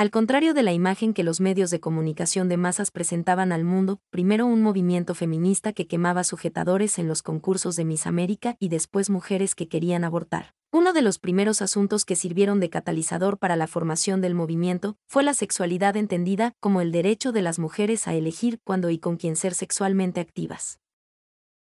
Al 0.00 0.10
contrario 0.10 0.54
de 0.54 0.62
la 0.62 0.72
imagen 0.72 1.12
que 1.12 1.24
los 1.24 1.42
medios 1.42 1.68
de 1.68 1.78
comunicación 1.78 2.48
de 2.48 2.56
masas 2.56 2.90
presentaban 2.90 3.52
al 3.52 3.64
mundo, 3.64 4.00
primero 4.08 4.46
un 4.46 4.62
movimiento 4.62 5.14
feminista 5.14 5.74
que 5.74 5.86
quemaba 5.86 6.24
sujetadores 6.24 6.98
en 6.98 7.06
los 7.06 7.22
concursos 7.22 7.76
de 7.76 7.84
Miss 7.84 8.06
América 8.06 8.56
y 8.58 8.70
después 8.70 9.10
mujeres 9.10 9.54
que 9.54 9.68
querían 9.68 10.04
abortar. 10.04 10.54
Uno 10.72 10.94
de 10.94 11.02
los 11.02 11.18
primeros 11.18 11.60
asuntos 11.60 12.06
que 12.06 12.16
sirvieron 12.16 12.60
de 12.60 12.70
catalizador 12.70 13.36
para 13.36 13.56
la 13.56 13.66
formación 13.66 14.22
del 14.22 14.34
movimiento 14.34 14.96
fue 15.06 15.22
la 15.22 15.34
sexualidad 15.34 15.98
entendida 15.98 16.54
como 16.60 16.80
el 16.80 16.92
derecho 16.92 17.30
de 17.30 17.42
las 17.42 17.58
mujeres 17.58 18.08
a 18.08 18.14
elegir 18.14 18.58
cuándo 18.64 18.88
y 18.88 18.98
con 18.98 19.18
quién 19.18 19.36
ser 19.36 19.52
sexualmente 19.52 20.20
activas. 20.20 20.80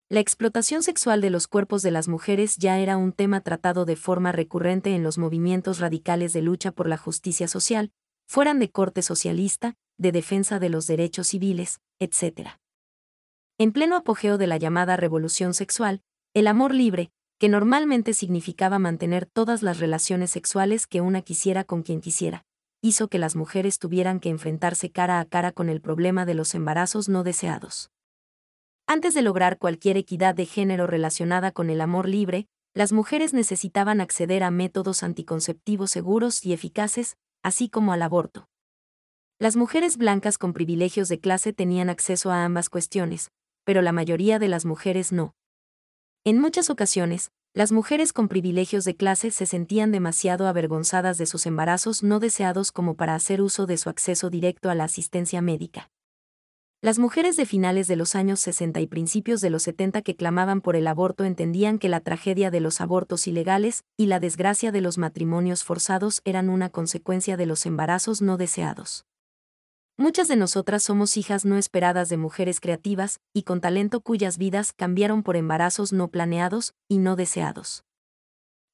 La 0.09 0.21
explotación 0.21 0.85
sexual 0.85 1.21
de 1.21 1.31
los 1.31 1.49
cuerpos 1.49 1.83
de 1.83 1.91
las 1.91 2.07
mujeres 2.07 2.57
ya 2.57 2.79
era 2.79 2.99
un 2.99 3.11
tema 3.11 3.41
tratado 3.41 3.85
de 3.85 3.97
forma 3.97 4.31
recurrente 4.31 4.95
en 4.95 5.03
los 5.03 5.19
movimientos 5.19 5.81
radicales 5.81 6.33
de 6.33 6.43
lucha 6.43 6.71
por 6.71 6.89
la 6.89 6.99
justicia 6.99 7.49
social, 7.49 7.91
fueran 8.29 8.59
de 8.59 8.71
corte 8.71 9.01
socialista, 9.03 9.75
de 9.97 10.13
defensa 10.13 10.59
de 10.59 10.69
los 10.69 10.87
derechos 10.87 11.29
civiles, 11.29 11.81
etc. 11.99 12.51
En 13.57 13.73
pleno 13.73 13.97
apogeo 13.97 14.39
de 14.39 14.47
la 14.47 14.59
llamada 14.59 14.97
revolución 14.97 15.55
sexual, 15.55 16.03
el 16.35 16.47
amor 16.47 16.75
libre, 16.75 17.11
que 17.39 17.49
normalmente 17.49 18.13
significaba 18.13 18.79
mantener 18.79 19.27
todas 19.27 19.63
las 19.63 19.81
relaciones 19.81 20.31
sexuales 20.31 20.87
que 20.87 21.01
una 21.01 21.23
quisiera 21.23 21.65
con 21.65 21.83
quien 21.83 22.01
quisiera, 22.01 22.45
hizo 22.83 23.09
que 23.09 23.19
las 23.19 23.35
mujeres 23.35 23.79
tuvieran 23.79 24.21
que 24.21 24.29
enfrentarse 24.29 24.91
cara 24.91 25.21
a 25.21 25.25
cara 25.25 25.51
con 25.51 25.69
el 25.69 25.81
problema 25.81 26.27
de 26.27 26.35
los 26.35 26.55
embarazos 26.55 27.09
no 27.09 27.25
deseados. 27.25 27.91
Antes 28.87 29.15
de 29.15 29.23
lograr 29.23 29.59
cualquier 29.59 29.97
equidad 29.97 30.35
de 30.35 30.47
género 30.47 30.87
relacionada 30.87 31.51
con 31.51 31.71
el 31.71 31.81
amor 31.81 32.09
libre, 32.09 32.47
las 32.75 32.93
mujeres 32.93 33.33
necesitaban 33.33 34.01
acceder 34.01 34.43
a 34.43 34.51
métodos 34.51 35.03
anticonceptivos 35.03 35.91
seguros 35.91 36.45
y 36.45 36.53
eficaces, 36.53 37.17
así 37.49 37.69
como 37.69 37.93
al 37.93 38.03
aborto. 38.03 38.49
Las 39.41 39.57
mujeres 39.57 39.97
blancas 39.97 40.39
con 40.39 40.53
privilegios 40.53 41.09
de 41.09 41.19
clase 41.19 41.53
tenían 41.53 41.91
acceso 41.91 42.31
a 42.31 42.45
ambas 42.45 42.69
cuestiones, 42.69 43.31
pero 43.65 43.83
la 43.83 43.93
mayoría 43.93 44.39
de 44.39 44.49
las 44.49 44.65
mujeres 44.65 45.13
no. 45.13 45.35
En 46.25 46.41
muchas 46.41 46.71
ocasiones, 46.71 47.31
las 47.55 47.73
mujeres 47.73 48.13
con 48.13 48.29
privilegios 48.29 48.85
de 48.85 48.95
clase 48.95 49.31
se 49.31 49.47
sentían 49.47 49.91
demasiado 49.91 50.47
avergonzadas 50.47 51.19
de 51.19 51.27
sus 51.27 51.47
embarazos 51.47 52.03
no 52.03 52.21
deseados 52.21 52.71
como 52.71 52.95
para 52.95 53.15
hacer 53.15 53.41
uso 53.41 53.67
de 53.67 53.79
su 53.79 53.89
acceso 53.89 54.29
directo 54.29 54.71
a 54.71 54.75
la 54.75 54.85
asistencia 54.85 55.41
médica. 55.41 55.91
Las 56.81 57.01
mujeres 57.01 57.37
de 57.37 57.45
finales 57.45 57.89
de 57.89 57.97
los 57.97 58.15
años 58.15 58.39
60 58.39 58.79
y 58.79 58.87
principios 58.87 59.41
de 59.41 59.51
los 59.51 59.65
70 59.65 60.01
que 60.03 60.15
clamaban 60.15 60.61
por 60.61 60.77
el 60.77 60.87
aborto 60.87 61.25
entendían 61.25 61.81
que 61.81 61.89
la 61.89 61.99
tragedia 61.99 62.53
de 62.53 62.61
los 62.61 62.81
abortos 62.81 63.27
ilegales 63.27 63.83
y 63.97 64.07
la 64.07 64.21
desgracia 64.21 64.71
de 64.71 64.81
los 64.81 64.97
matrimonios 64.97 65.65
forzados 65.65 66.21
eran 66.25 66.49
una 66.49 66.71
consecuencia 66.71 67.37
de 67.37 67.47
los 67.47 67.67
embarazos 67.67 68.23
no 68.23 68.37
deseados. 68.37 69.07
Muchas 69.97 70.29
de 70.29 70.37
nosotras 70.37 70.85
somos 70.85 71.17
hijas 71.17 71.45
no 71.45 71.57
esperadas 71.57 72.11
de 72.11 72.17
mujeres 72.17 72.61
creativas 72.61 73.19
y 73.35 73.43
con 73.43 73.61
talento 73.61 74.01
cuyas 74.01 74.39
vidas 74.39 74.73
cambiaron 74.73 75.25
por 75.25 75.35
embarazos 75.35 75.93
no 75.93 76.07
planeados 76.07 76.75
y 76.87 76.99
no 76.99 77.17
deseados. 77.17 77.88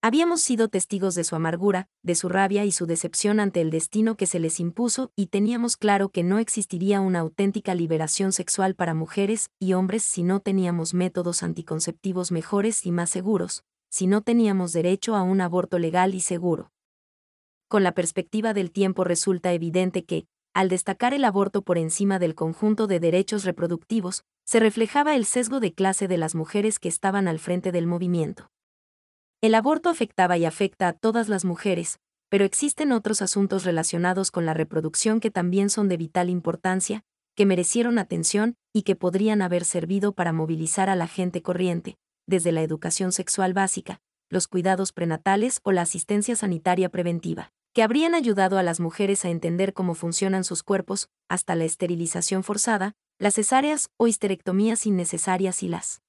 Habíamos 0.06 0.42
sido 0.42 0.68
testigos 0.68 1.14
de 1.14 1.24
su 1.24 1.34
amargura, 1.34 1.88
de 2.02 2.14
su 2.14 2.28
rabia 2.28 2.66
y 2.66 2.72
su 2.72 2.84
decepción 2.84 3.40
ante 3.40 3.62
el 3.62 3.70
destino 3.70 4.18
que 4.18 4.26
se 4.26 4.38
les 4.38 4.60
impuso 4.60 5.10
y 5.16 5.28
teníamos 5.28 5.78
claro 5.78 6.10
que 6.10 6.22
no 6.22 6.38
existiría 6.38 7.00
una 7.00 7.20
auténtica 7.20 7.74
liberación 7.74 8.32
sexual 8.32 8.74
para 8.74 8.92
mujeres 8.92 9.48
y 9.58 9.72
hombres 9.72 10.02
si 10.02 10.22
no 10.22 10.40
teníamos 10.40 10.92
métodos 10.92 11.42
anticonceptivos 11.42 12.32
mejores 12.32 12.84
y 12.84 12.92
más 12.92 13.08
seguros, 13.08 13.64
si 13.88 14.06
no 14.06 14.20
teníamos 14.20 14.74
derecho 14.74 15.16
a 15.16 15.22
un 15.22 15.40
aborto 15.40 15.78
legal 15.78 16.14
y 16.14 16.20
seguro. 16.20 16.70
Con 17.68 17.82
la 17.82 17.92
perspectiva 17.92 18.52
del 18.52 18.72
tiempo 18.72 19.04
resulta 19.04 19.54
evidente 19.54 20.04
que, 20.04 20.26
al 20.52 20.68
destacar 20.68 21.14
el 21.14 21.24
aborto 21.24 21.62
por 21.62 21.78
encima 21.78 22.18
del 22.18 22.34
conjunto 22.34 22.86
de 22.86 23.00
derechos 23.00 23.44
reproductivos, 23.44 24.22
se 24.44 24.60
reflejaba 24.60 25.16
el 25.16 25.24
sesgo 25.24 25.60
de 25.60 25.72
clase 25.72 26.08
de 26.08 26.18
las 26.18 26.34
mujeres 26.34 26.78
que 26.78 26.90
estaban 26.90 27.26
al 27.26 27.38
frente 27.38 27.72
del 27.72 27.86
movimiento. 27.86 28.50
El 29.44 29.54
aborto 29.54 29.90
afectaba 29.90 30.38
y 30.38 30.46
afecta 30.46 30.88
a 30.88 30.94
todas 30.94 31.28
las 31.28 31.44
mujeres, 31.44 31.98
pero 32.30 32.46
existen 32.46 32.92
otros 32.92 33.20
asuntos 33.20 33.64
relacionados 33.64 34.30
con 34.30 34.46
la 34.46 34.54
reproducción 34.54 35.20
que 35.20 35.30
también 35.30 35.68
son 35.68 35.86
de 35.86 35.98
vital 35.98 36.30
importancia, 36.30 37.04
que 37.34 37.44
merecieron 37.44 37.98
atención 37.98 38.56
y 38.72 38.84
que 38.84 38.96
podrían 38.96 39.42
haber 39.42 39.66
servido 39.66 40.14
para 40.14 40.32
movilizar 40.32 40.88
a 40.88 40.96
la 40.96 41.06
gente 41.06 41.42
corriente, 41.42 41.98
desde 42.26 42.52
la 42.52 42.62
educación 42.62 43.12
sexual 43.12 43.52
básica, 43.52 44.00
los 44.30 44.48
cuidados 44.48 44.92
prenatales 44.92 45.60
o 45.62 45.72
la 45.72 45.82
asistencia 45.82 46.36
sanitaria 46.36 46.88
preventiva, 46.88 47.52
que 47.74 47.82
habrían 47.82 48.14
ayudado 48.14 48.56
a 48.56 48.62
las 48.62 48.80
mujeres 48.80 49.26
a 49.26 49.28
entender 49.28 49.74
cómo 49.74 49.94
funcionan 49.94 50.44
sus 50.44 50.62
cuerpos, 50.62 51.10
hasta 51.28 51.54
la 51.54 51.64
esterilización 51.64 52.44
forzada, 52.44 52.94
las 53.18 53.34
cesáreas 53.34 53.90
o 53.98 54.06
histerectomías 54.06 54.86
innecesarias 54.86 55.62
y 55.62 55.68
las 55.68 56.00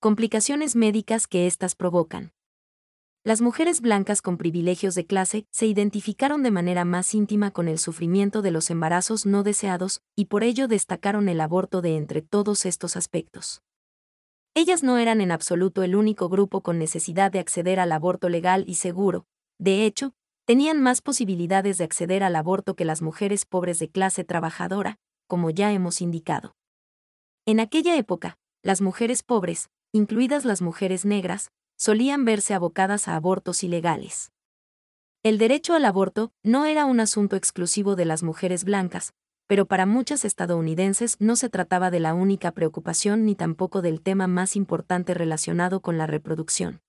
complicaciones 0.00 0.76
médicas 0.76 1.26
que 1.26 1.46
éstas 1.46 1.74
provocan. 1.74 2.30
Las 3.24 3.40
mujeres 3.40 3.80
blancas 3.80 4.20
con 4.20 4.36
privilegios 4.36 4.96
de 4.96 5.06
clase 5.06 5.46
se 5.52 5.66
identificaron 5.66 6.42
de 6.42 6.50
manera 6.50 6.84
más 6.84 7.14
íntima 7.14 7.52
con 7.52 7.68
el 7.68 7.78
sufrimiento 7.78 8.42
de 8.42 8.50
los 8.50 8.68
embarazos 8.68 9.26
no 9.26 9.44
deseados 9.44 10.02
y 10.16 10.24
por 10.24 10.42
ello 10.42 10.66
destacaron 10.66 11.28
el 11.28 11.40
aborto 11.40 11.82
de 11.82 11.96
entre 11.96 12.20
todos 12.20 12.66
estos 12.66 12.96
aspectos. 12.96 13.62
Ellas 14.54 14.82
no 14.82 14.98
eran 14.98 15.20
en 15.20 15.30
absoluto 15.30 15.84
el 15.84 15.94
único 15.94 16.28
grupo 16.28 16.62
con 16.62 16.80
necesidad 16.80 17.30
de 17.30 17.38
acceder 17.38 17.78
al 17.78 17.92
aborto 17.92 18.28
legal 18.28 18.64
y 18.66 18.74
seguro, 18.74 19.24
de 19.56 19.86
hecho, 19.86 20.14
tenían 20.44 20.82
más 20.82 21.00
posibilidades 21.00 21.78
de 21.78 21.84
acceder 21.84 22.24
al 22.24 22.34
aborto 22.34 22.74
que 22.74 22.84
las 22.84 23.02
mujeres 23.02 23.46
pobres 23.46 23.78
de 23.78 23.88
clase 23.88 24.24
trabajadora, 24.24 24.98
como 25.28 25.50
ya 25.50 25.72
hemos 25.72 26.00
indicado. 26.00 26.56
En 27.46 27.60
aquella 27.60 27.96
época, 27.96 28.36
las 28.64 28.80
mujeres 28.80 29.22
pobres, 29.22 29.70
incluidas 29.92 30.44
las 30.44 30.60
mujeres 30.60 31.04
negras, 31.04 31.52
solían 31.82 32.24
verse 32.24 32.54
abocadas 32.54 33.08
a 33.08 33.16
abortos 33.16 33.64
ilegales. 33.64 34.30
El 35.24 35.36
derecho 35.36 35.74
al 35.74 35.84
aborto 35.84 36.32
no 36.44 36.64
era 36.64 36.86
un 36.86 37.00
asunto 37.00 37.34
exclusivo 37.34 37.96
de 37.96 38.04
las 38.04 38.22
mujeres 38.22 38.62
blancas, 38.62 39.14
pero 39.48 39.66
para 39.66 39.84
muchas 39.84 40.24
estadounidenses 40.24 41.16
no 41.18 41.34
se 41.34 41.48
trataba 41.48 41.90
de 41.90 41.98
la 41.98 42.14
única 42.14 42.52
preocupación 42.52 43.24
ni 43.24 43.34
tampoco 43.34 43.82
del 43.82 44.00
tema 44.00 44.28
más 44.28 44.54
importante 44.54 45.12
relacionado 45.12 45.80
con 45.80 45.98
la 45.98 46.06
reproducción. 46.06 46.82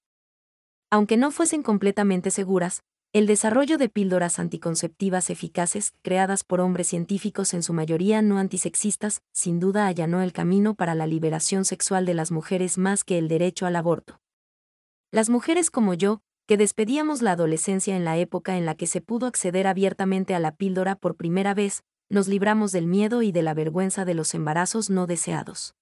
Aunque 0.91 1.17
no 1.17 1.31
fuesen 1.31 1.63
completamente 1.63 2.29
seguras, 2.29 2.83
el 3.13 3.25
desarrollo 3.25 3.79
de 3.79 3.89
píldoras 3.89 4.37
anticonceptivas 4.37 5.31
eficaces, 5.31 5.95
creadas 6.03 6.43
por 6.43 6.61
hombres 6.61 6.85
científicos 6.85 7.55
en 7.55 7.63
su 7.63 7.73
mayoría 7.73 8.21
no 8.21 8.37
antisexistas, 8.37 9.23
sin 9.31 9.59
duda 9.59 9.87
allanó 9.87 10.21
el 10.21 10.33
camino 10.33 10.75
para 10.75 10.93
la 10.93 11.07
liberación 11.07 11.65
sexual 11.65 12.05
de 12.05 12.13
las 12.13 12.31
mujeres 12.31 12.77
más 12.77 13.03
que 13.03 13.17
el 13.17 13.27
derecho 13.27 13.65
al 13.65 13.75
aborto. 13.75 14.19
Las 15.13 15.29
mujeres 15.29 15.69
como 15.69 15.93
yo, 15.93 16.23
que 16.47 16.57
despedíamos 16.57 17.21
la 17.21 17.33
adolescencia 17.33 17.95
en 17.95 18.03
la 18.03 18.17
época 18.17 18.57
en 18.57 18.65
la 18.65 18.73
que 18.73 18.87
se 18.87 18.99
pudo 18.99 19.27
acceder 19.27 19.67
abiertamente 19.67 20.33
a 20.33 20.39
la 20.39 20.55
píldora 20.55 20.95
por 20.95 21.17
primera 21.17 21.53
vez, 21.53 21.83
nos 22.09 22.27
libramos 22.27 22.71
del 22.71 22.87
miedo 22.87 23.21
y 23.21 23.31
de 23.31 23.43
la 23.43 23.53
vergüenza 23.53 24.05
de 24.05 24.15
los 24.15 24.33
embarazos 24.33 24.89
no 24.89 25.05
deseados. 25.05 25.75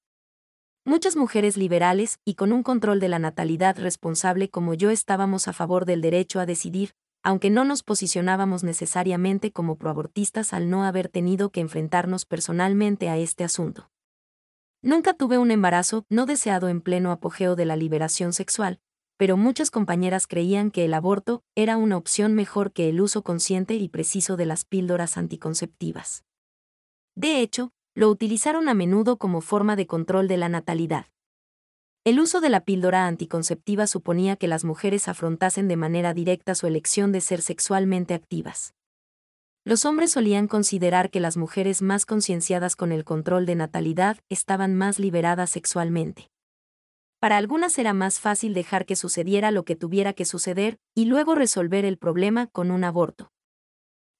Muchas 0.84 1.16
mujeres 1.16 1.56
liberales 1.56 2.20
y 2.26 2.34
con 2.34 2.52
un 2.52 2.62
control 2.62 3.00
de 3.00 3.08
la 3.08 3.20
natalidad 3.20 3.80
responsable 3.80 4.50
como 4.50 4.74
yo 4.74 4.90
estábamos 4.90 5.48
a 5.48 5.54
favor 5.54 5.86
del 5.86 6.02
derecho 6.02 6.42
a 6.42 6.46
decidir, 6.46 6.92
aunque 7.24 7.50
no 7.50 7.64
nos 7.64 7.84
posicionábamos 7.84 8.66
necesariamente 8.66 9.54
como 9.54 9.78
proabortistas 9.78 10.52
al 10.52 10.70
no 10.70 10.84
haber 10.84 11.08
tenido 11.08 11.52
que 11.52 11.62
enfrentarnos 11.62 12.26
personalmente 12.26 13.08
a 13.08 13.18
este 13.18 13.46
asunto. 13.46 13.92
Nunca 14.82 15.14
tuve 15.14 15.38
un 15.38 15.52
embarazo 15.52 16.06
no 16.10 16.26
deseado 16.26 16.68
en 16.68 16.82
pleno 16.82 17.14
apogeo 17.14 17.56
de 17.56 17.64
la 17.64 17.78
liberación 17.78 18.34
sexual, 18.34 18.82
pero 19.22 19.38
muchas 19.38 19.70
compañeras 19.70 20.26
creían 20.26 20.72
que 20.72 20.84
el 20.84 20.96
aborto 20.96 21.44
era 21.54 21.78
una 21.78 21.96
opción 21.96 22.34
mejor 22.34 22.74
que 22.74 22.90
el 22.90 23.00
uso 23.00 23.22
consciente 23.22 23.76
y 23.76 23.88
preciso 23.88 24.36
de 24.36 24.48
las 24.48 24.66
píldoras 24.66 25.16
anticonceptivas. 25.16 26.24
De 27.14 27.40
hecho, 27.40 27.72
lo 27.94 28.10
utilizaron 28.10 28.68
a 28.68 28.74
menudo 28.74 29.18
como 29.18 29.42
forma 29.42 29.76
de 29.76 29.86
control 29.86 30.28
de 30.28 30.38
la 30.38 30.50
natalidad. 30.50 31.06
El 32.04 32.20
uso 32.20 32.42
de 32.42 32.50
la 32.50 32.62
píldora 32.62 33.06
anticonceptiva 33.06 33.86
suponía 33.86 34.38
que 34.38 34.48
las 34.48 34.66
mujeres 34.66 35.08
afrontasen 35.08 35.68
de 35.68 35.78
manera 35.78 36.16
directa 36.16 36.56
su 36.56 36.66
elección 36.66 37.12
de 37.12 37.22
ser 37.22 37.44
sexualmente 37.44 38.16
activas. 38.16 38.74
Los 39.64 39.86
hombres 39.86 40.14
solían 40.14 40.48
considerar 40.48 41.12
que 41.12 41.20
las 41.20 41.38
mujeres 41.38 41.84
más 41.84 42.08
concienciadas 42.08 42.76
con 42.76 42.92
el 42.92 43.04
control 43.04 43.46
de 43.46 43.54
natalidad 43.54 44.18
estaban 44.30 44.74
más 44.74 44.98
liberadas 44.98 45.52
sexualmente. 45.52 46.32
Para 47.22 47.38
algunas 47.38 47.78
era 47.78 47.94
más 47.94 48.20
fácil 48.20 48.56
dejar 48.56 48.88
que 48.88 48.96
sucediera 48.96 49.52
lo 49.52 49.64
que 49.64 49.76
tuviera 49.76 50.14
que 50.14 50.26
suceder 50.26 50.80
y 50.96 51.06
luego 51.06 51.36
resolver 51.36 51.86
el 51.86 52.00
problema 52.00 52.48
con 52.48 52.72
un 52.72 52.84
aborto. 52.84 53.32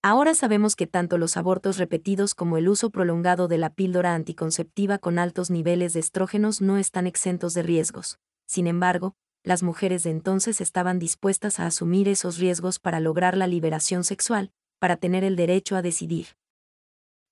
Ahora 0.04 0.36
sabemos 0.36 0.76
que 0.76 0.86
tanto 0.86 1.18
los 1.18 1.36
abortos 1.36 1.80
repetidos 1.80 2.36
como 2.36 2.58
el 2.58 2.70
uso 2.70 2.92
prolongado 2.92 3.48
de 3.48 3.58
la 3.58 3.74
píldora 3.74 4.14
anticonceptiva 4.14 5.00
con 5.00 5.18
altos 5.18 5.50
niveles 5.50 5.94
de 5.94 6.00
estrógenos 6.00 6.62
no 6.62 6.78
están 6.78 7.08
exentos 7.08 7.56
de 7.56 7.64
riesgos. 7.64 8.20
Sin 8.46 8.68
embargo, 8.68 9.16
las 9.44 9.64
mujeres 9.64 10.04
de 10.04 10.12
entonces 10.12 10.62
estaban 10.62 11.00
dispuestas 11.00 11.60
a 11.60 11.66
asumir 11.66 12.08
esos 12.08 12.38
riesgos 12.38 12.78
para 12.78 13.00
lograr 13.00 13.36
la 13.36 13.48
liberación 13.48 14.04
sexual, 14.04 14.52
para 14.78 14.96
tener 14.96 15.24
el 15.24 15.36
derecho 15.36 15.76
a 15.76 15.82
decidir. 15.82 16.28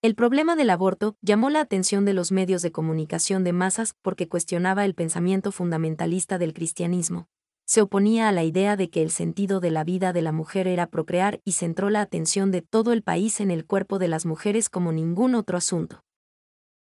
El 0.02 0.16
problema 0.16 0.56
del 0.56 0.70
aborto 0.70 1.18
llamó 1.22 1.50
la 1.50 1.60
atención 1.60 2.06
de 2.06 2.14
los 2.14 2.32
medios 2.32 2.62
de 2.62 2.72
comunicación 2.72 3.44
de 3.44 3.52
masas 3.52 3.98
porque 4.02 4.30
cuestionaba 4.30 4.86
el 4.86 4.96
pensamiento 4.96 5.52
fundamentalista 5.52 6.38
del 6.38 6.54
cristianismo. 6.54 7.28
Se 7.66 7.82
oponía 7.82 8.30
a 8.30 8.32
la 8.32 8.46
idea 8.46 8.78
de 8.78 8.90
que 8.90 9.02
el 9.02 9.12
sentido 9.12 9.60
de 9.60 9.72
la 9.72 9.84
vida 9.84 10.14
de 10.14 10.22
la 10.22 10.32
mujer 10.32 10.70
era 10.70 10.88
procrear 10.88 11.42
y 11.44 11.52
centró 11.52 11.90
la 11.90 12.00
atención 12.00 12.50
de 12.50 12.62
todo 12.62 12.94
el 12.94 13.04
país 13.04 13.42
en 13.42 13.52
el 13.52 13.66
cuerpo 13.66 14.00
de 14.00 14.08
las 14.08 14.26
mujeres 14.26 14.70
como 14.70 14.94
ningún 14.94 15.36
otro 15.36 15.58
asunto. 15.58 16.02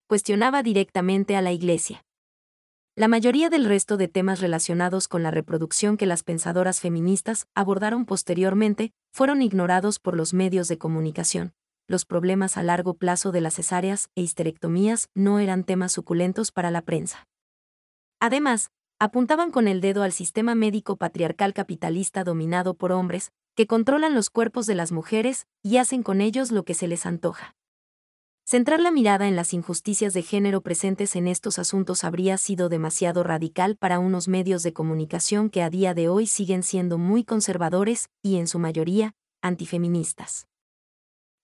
Cuestionaba 0.08 0.64
directamente 0.64 1.36
a 1.36 1.44
la 1.44 1.52
Iglesia. 1.52 2.04
La 2.96 3.08
mayoría 3.08 3.52
del 3.52 3.66
resto 3.66 3.96
de 3.96 4.08
temas 4.08 4.42
relacionados 4.42 5.08
con 5.08 5.22
la 5.22 5.30
reproducción 5.30 5.98
que 5.98 6.08
las 6.08 6.24
pensadoras 6.24 6.80
feministas 6.80 7.46
abordaron 7.54 8.06
posteriormente 8.06 8.92
fueron 9.12 9.44
ignorados 9.44 10.00
por 10.00 10.18
los 10.18 10.34
medios 10.34 10.68
de 10.68 10.80
comunicación 10.80 11.54
los 11.94 12.06
problemas 12.06 12.58
a 12.58 12.64
largo 12.64 12.96
plazo 12.96 13.32
de 13.32 13.40
las 13.40 13.54
cesáreas 13.54 14.10
e 14.16 14.22
histerectomías 14.22 15.10
no 15.14 15.40
eran 15.40 15.64
temas 15.64 15.92
suculentos 15.92 16.52
para 16.52 16.72
la 16.72 16.82
prensa. 16.82 17.28
Además, 18.20 18.72
apuntaban 19.00 19.52
con 19.52 19.68
el 19.68 19.80
dedo 19.80 20.02
al 20.02 20.12
sistema 20.12 20.56
médico 20.56 20.98
patriarcal 20.98 21.54
capitalista 21.54 22.24
dominado 22.24 22.74
por 22.74 22.92
hombres, 22.92 23.32
que 23.56 23.68
controlan 23.68 24.16
los 24.16 24.32
cuerpos 24.32 24.66
de 24.66 24.74
las 24.74 24.92
mujeres 24.92 25.46
y 25.62 25.78
hacen 25.78 26.02
con 26.02 26.20
ellos 26.20 26.52
lo 26.52 26.66
que 26.66 26.74
se 26.74 26.88
les 26.88 27.06
antoja. 27.06 27.56
Centrar 28.44 28.80
la 28.80 28.90
mirada 28.90 29.28
en 29.28 29.36
las 29.36 29.54
injusticias 29.54 30.14
de 30.14 30.24
género 30.24 30.62
presentes 30.62 31.16
en 31.16 31.28
estos 31.28 31.60
asuntos 31.60 32.04
habría 32.04 32.38
sido 32.38 32.70
demasiado 32.70 33.22
radical 33.22 33.78
para 33.78 34.00
unos 34.00 34.28
medios 34.28 34.64
de 34.64 34.74
comunicación 34.74 35.52
que 35.52 35.62
a 35.62 35.70
día 35.70 35.94
de 35.94 36.10
hoy 36.10 36.26
siguen 36.26 36.64
siendo 36.64 36.98
muy 36.98 37.24
conservadores 37.24 38.10
y, 38.24 38.38
en 38.38 38.48
su 38.48 38.58
mayoría, 38.58 39.14
antifeministas. 39.44 40.48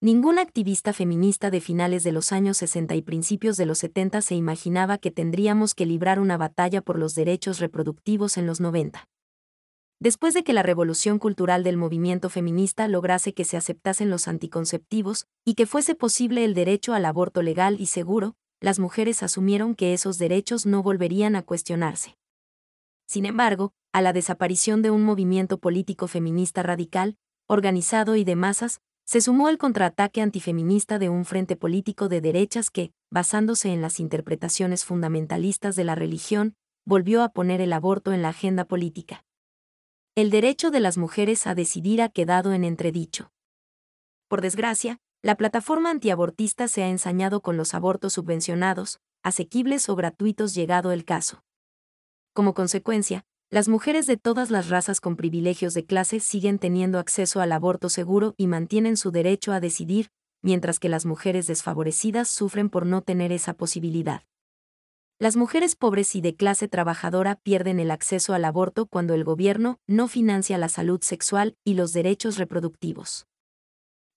Ninguna 0.02 0.42
activista 0.42 0.94
feminista 0.94 1.52
de 1.52 1.60
finales 1.60 2.06
de 2.06 2.14
los 2.14 2.32
años 2.32 2.56
60 2.56 2.96
y 2.96 3.02
principios 3.02 3.58
de 3.58 3.66
los 3.66 3.80
70 3.80 4.22
se 4.22 4.34
imaginaba 4.34 4.98
que 4.98 5.12
tendríamos 5.12 5.76
que 5.76 5.86
librar 5.86 6.22
una 6.22 6.38
batalla 6.38 6.82
por 6.82 6.98
los 6.98 7.16
derechos 7.16 7.60
reproductivos 7.60 8.38
en 8.38 8.48
los 8.48 8.62
90. 8.62 9.10
Después 10.00 10.34
de 10.34 10.46
que 10.46 10.54
la 10.54 10.64
revolución 10.64 11.20
cultural 11.20 11.66
del 11.66 11.76
movimiento 11.76 12.30
feminista 12.30 12.88
lograse 12.88 13.34
que 13.34 13.44
se 13.44 13.58
aceptasen 13.58 14.10
los 14.10 14.30
anticonceptivos 14.30 15.28
y 15.44 15.56
que 15.56 15.66
fuese 15.66 15.96
posible 15.96 16.46
el 16.46 16.54
derecho 16.54 16.94
al 16.94 17.04
aborto 17.04 17.42
legal 17.42 17.76
y 17.78 17.88
seguro, 17.88 18.38
las 18.62 18.80
mujeres 18.80 19.22
asumieron 19.22 19.76
que 19.76 19.94
esos 19.94 20.18
derechos 20.18 20.66
no 20.66 20.82
volverían 20.82 21.36
a 21.36 21.42
cuestionarse. 21.42 22.16
Sin 23.06 23.26
embargo, 23.26 23.74
a 23.92 24.02
la 24.02 24.14
desaparición 24.14 24.82
de 24.82 24.92
un 24.92 25.04
movimiento 25.04 25.58
político 25.58 26.08
feminista 26.08 26.64
radical, 26.64 27.18
organizado 27.48 28.16
y 28.16 28.24
de 28.24 28.38
masas, 28.38 28.80
se 29.10 29.22
sumó 29.22 29.50
el 29.50 29.58
contraataque 29.58 30.22
antifeminista 30.22 31.00
de 31.00 31.10
un 31.10 31.26
frente 31.26 31.56
político 31.56 32.10
de 32.10 32.22
derechas 32.22 32.70
que, 32.70 32.92
basándose 33.10 33.74
en 33.74 33.82
las 33.82 34.00
interpretaciones 34.00 34.86
fundamentalistas 34.86 35.76
de 35.76 35.84
la 35.84 35.96
religión, 35.96 36.54
volvió 36.86 37.24
a 37.24 37.30
poner 37.30 37.60
el 37.60 37.74
aborto 37.74 38.14
en 38.14 38.22
la 38.22 38.30
agenda 38.30 38.66
política. 38.66 39.26
El 40.14 40.30
derecho 40.30 40.70
de 40.70 40.80
las 40.80 41.00
mujeres 41.00 41.48
a 41.48 41.56
decidir 41.56 42.04
ha 42.04 42.10
quedado 42.10 42.54
en 42.54 42.64
entredicho. 42.64 43.32
Por 44.28 44.42
desgracia, 44.42 45.00
la 45.24 45.34
plataforma 45.34 45.90
antiabortista 45.90 46.68
se 46.68 46.84
ha 46.84 46.88
ensañado 46.88 47.42
con 47.42 47.58
los 47.58 47.74
abortos 47.74 48.14
subvencionados, 48.14 49.00
asequibles 49.24 49.90
o 49.90 49.96
gratuitos 49.96 50.54
llegado 50.54 50.92
el 50.92 51.04
caso. 51.04 51.44
Como 52.34 52.54
consecuencia, 52.54 53.26
las 53.52 53.68
mujeres 53.68 54.06
de 54.06 54.16
todas 54.16 54.52
las 54.52 54.70
razas 54.70 55.02
con 55.02 55.16
privilegios 55.16 55.74
de 55.74 55.84
clase 55.84 56.20
siguen 56.20 56.60
teniendo 56.60 57.00
acceso 57.00 57.42
al 57.42 57.52
aborto 57.52 57.90
seguro 57.90 58.36
y 58.38 58.46
mantienen 58.46 58.96
su 58.96 59.10
derecho 59.10 59.54
a 59.54 59.60
decidir, 59.60 60.10
mientras 60.44 60.78
que 60.78 60.88
las 60.88 61.08
mujeres 61.08 61.48
desfavorecidas 61.48 62.28
sufren 62.28 62.70
por 62.70 62.86
no 62.86 63.02
tener 63.02 63.32
esa 63.32 63.56
posibilidad. 63.56 64.22
Las 65.18 65.36
mujeres 65.36 65.76
pobres 65.76 66.16
y 66.16 66.22
de 66.22 66.36
clase 66.36 66.68
trabajadora 66.68 67.38
pierden 67.38 67.80
el 67.80 67.90
acceso 67.90 68.36
al 68.36 68.46
aborto 68.46 68.86
cuando 68.86 69.16
el 69.16 69.24
gobierno 69.24 69.80
no 69.88 70.08
financia 70.08 70.60
la 70.60 70.70
salud 70.70 71.02
sexual 71.02 71.58
y 71.66 71.74
los 71.74 71.92
derechos 71.92 72.38
reproductivos. 72.38 73.26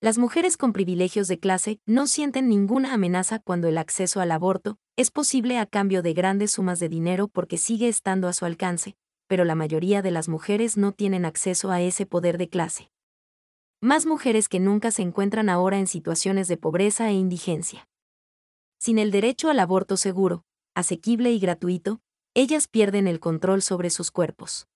Las 0.03 0.19
mujeres 0.19 0.59
con 0.59 0.75
privilegios 0.75 1.27
de 1.27 1.39
clase 1.39 1.81
no 1.87 2.07
sienten 2.07 2.51
ninguna 2.51 2.93
amenaza 2.93 3.39
cuando 3.39 3.67
el 3.69 3.79
acceso 3.79 4.21
al 4.21 4.31
aborto 4.31 4.79
es 4.97 5.11
posible 5.11 5.59
a 5.59 5.65
cambio 5.65 6.03
de 6.03 6.13
grandes 6.13 6.53
sumas 6.53 6.81
de 6.81 6.91
dinero 6.91 7.29
porque 7.29 7.57
sigue 7.57 7.89
estando 7.89 8.29
a 8.29 8.33
su 8.33 8.45
alcance, 8.45 8.97
pero 9.27 9.45
la 9.45 9.55
mayoría 9.55 10.03
de 10.03 10.11
las 10.11 10.29
mujeres 10.29 10.77
no 10.77 10.93
tienen 10.93 11.25
acceso 11.25 11.71
a 11.71 11.81
ese 11.81 12.07
poder 12.07 12.39
de 12.39 12.49
clase. 12.49 12.91
Más 13.81 14.07
mujeres 14.07 14.49
que 14.49 14.61
nunca 14.61 14.91
se 14.91 15.03
encuentran 15.03 15.49
ahora 15.49 15.79
en 15.79 15.87
situaciones 15.87 16.49
de 16.49 16.57
pobreza 16.57 17.09
e 17.09 17.15
indigencia. 17.15 17.89
Sin 18.79 18.99
el 18.99 19.11
derecho 19.11 19.51
al 19.51 19.59
aborto 19.59 19.97
seguro, 19.97 20.45
asequible 20.75 21.33
y 21.33 21.39
gratuito, 21.39 22.01
ellas 22.35 22.69
pierden 22.69 23.07
el 23.07 23.21
control 23.21 23.63
sobre 23.63 23.91
sus 23.91 24.11
cuerpos. 24.11 24.69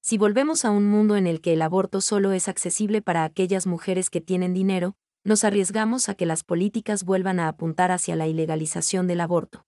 Si 0.00 0.18
volvemos 0.18 0.64
a 0.64 0.70
un 0.70 0.88
mundo 0.88 1.16
en 1.16 1.26
el 1.26 1.40
que 1.40 1.52
el 1.52 1.62
aborto 1.62 2.00
solo 2.00 2.32
es 2.32 2.48
accesible 2.48 3.02
para 3.02 3.24
aquellas 3.24 3.66
mujeres 3.66 4.10
que 4.10 4.20
tienen 4.20 4.54
dinero, 4.54 4.96
nos 5.24 5.42
arriesgamos 5.42 6.08
a 6.08 6.14
que 6.14 6.26
las 6.26 6.44
políticas 6.44 7.02
vuelvan 7.02 7.40
a 7.40 7.48
apuntar 7.48 7.90
hacia 7.90 8.14
la 8.14 8.28
ilegalización 8.28 9.08
del 9.08 9.20
aborto. 9.20 9.66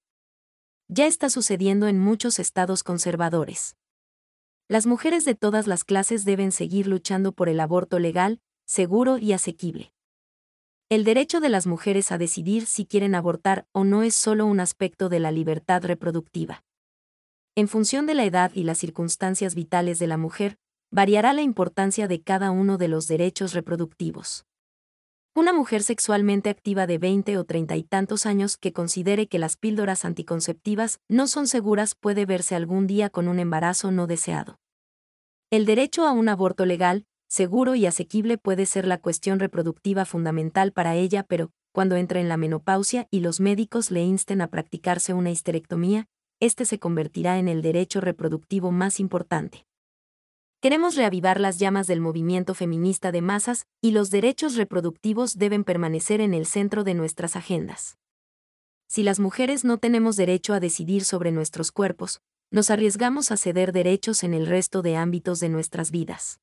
Ya 0.87 1.07
está 1.07 1.29
sucediendo 1.29 1.89
en 1.89 1.99
muchos 1.99 2.39
estados 2.39 2.85
conservadores. 2.85 3.77
Las 4.70 4.87
mujeres 4.87 5.24
de 5.24 5.35
todas 5.35 5.66
las 5.66 5.83
clases 5.83 6.26
deben 6.26 6.52
seguir 6.52 6.87
luchando 6.87 7.33
por 7.33 7.48
el 7.48 7.59
aborto 7.59 7.98
legal, 7.98 8.42
seguro 8.66 9.16
y 9.16 9.33
asequible. 9.33 9.94
El 10.90 11.04
derecho 11.04 11.40
de 11.40 11.48
las 11.48 11.66
mujeres 11.66 12.12
a 12.12 12.18
decidir 12.18 12.66
si 12.66 12.85
quieren 12.85 13.14
abortar 13.14 13.66
o 13.72 13.85
no 13.85 14.02
es 14.02 14.14
solo 14.14 14.44
un 14.44 14.61
aspecto 14.61 15.09
de 15.09 15.20
la 15.20 15.33
libertad 15.33 15.83
reproductiva. 15.85 16.64
En 17.54 17.66
función 17.66 18.04
de 18.04 18.12
la 18.12 18.26
edad 18.26 18.50
y 18.52 18.64
las 18.64 18.76
circunstancias 18.76 19.54
vitales 19.54 19.98
de 19.98 20.07
la 20.07 20.18
mujer, 20.18 20.59
variará 20.90 21.33
la 21.33 21.40
importancia 21.40 22.07
de 22.07 22.20
cada 22.20 22.50
uno 22.50 22.76
de 22.76 22.88
los 22.88 23.09
derechos 23.09 23.54
reproductivos. 23.54 24.48
Una 25.38 25.53
mujer 25.53 25.85
sexualmente 25.85 26.51
activa 26.51 26.88
de 26.88 26.98
20 26.98 27.38
o 27.38 27.44
30 27.44 27.77
y 27.77 27.85
tantos 27.85 28.27
años 28.27 28.57
que 28.57 28.72
considere 28.72 29.29
que 29.29 29.38
las 29.38 29.57
píldoras 29.57 30.05
anticonceptivas 30.05 30.98
no 31.07 31.29
son 31.29 31.46
seguras 31.46 31.94
puede 31.94 32.27
verse 32.27 32.57
algún 32.57 32.88
día 32.88 33.09
con 33.09 33.29
un 33.29 33.38
embarazo 33.38 33.92
no 33.92 34.09
deseado. 34.09 34.59
El 35.53 35.64
derecho 35.64 36.09
a 36.09 36.11
un 36.11 36.29
aborto 36.29 36.66
legal, 36.66 37.07
seguro 37.29 37.77
y 37.77 37.87
asequible 37.87 38.37
puede 38.37 38.66
ser 38.66 38.85
la 38.85 38.98
cuestión 38.98 39.38
reproductiva 39.38 40.05
fundamental 40.05 40.72
para 40.72 40.96
ella, 40.96 41.22
pero, 41.22 41.53
cuando 41.70 41.94
entre 41.94 42.20
en 42.20 42.29
la 42.29 42.37
menopausia 42.37 43.07
y 43.09 43.20
los 43.20 43.38
médicos 43.38 43.92
le 43.92 44.03
insten 44.03 44.40
a 44.40 44.48
practicarse 44.48 45.14
una 45.14 45.31
histerectomía, 45.31 46.09
este 46.40 46.64
se 46.64 46.81
convertirá 46.81 47.38
en 47.38 47.46
el 47.46 47.62
derecho 47.62 48.01
reproductivo 48.01 48.72
más 48.72 48.98
importante. 48.98 49.67
Queremos 50.61 50.97
reavivar 50.97 51.38
las 51.38 51.61
llamas 51.61 51.87
del 51.87 52.01
movimiento 52.01 52.53
feminista 52.53 53.12
de 53.12 53.23
masas 53.23 53.68
y 53.81 53.92
los 53.92 54.11
derechos 54.11 54.57
reproductivos 54.57 55.38
deben 55.38 55.62
permanecer 55.62 56.21
en 56.21 56.35
el 56.35 56.47
centro 56.47 56.83
de 56.83 56.94
nuestras 56.94 57.37
agendas. 57.37 57.97
Si 58.88 59.05
las 59.05 59.21
mujeres 59.21 59.64
no 59.64 59.79
tenemos 59.79 60.16
derecho 60.16 60.55
a 60.55 60.61
decidir 60.61 61.05
sobre 61.05 61.31
nuestros 61.31 61.71
cuerpos, 61.71 62.23
nos 62.51 62.71
arriesgamos 62.71 63.31
a 63.31 63.37
ceder 63.37 63.71
derechos 63.71 64.25
en 64.25 64.35
el 64.35 64.49
resto 64.49 64.83
de 64.83 64.97
ámbitos 64.97 65.38
de 65.38 65.49
nuestras 65.49 65.92
vidas. 65.92 66.40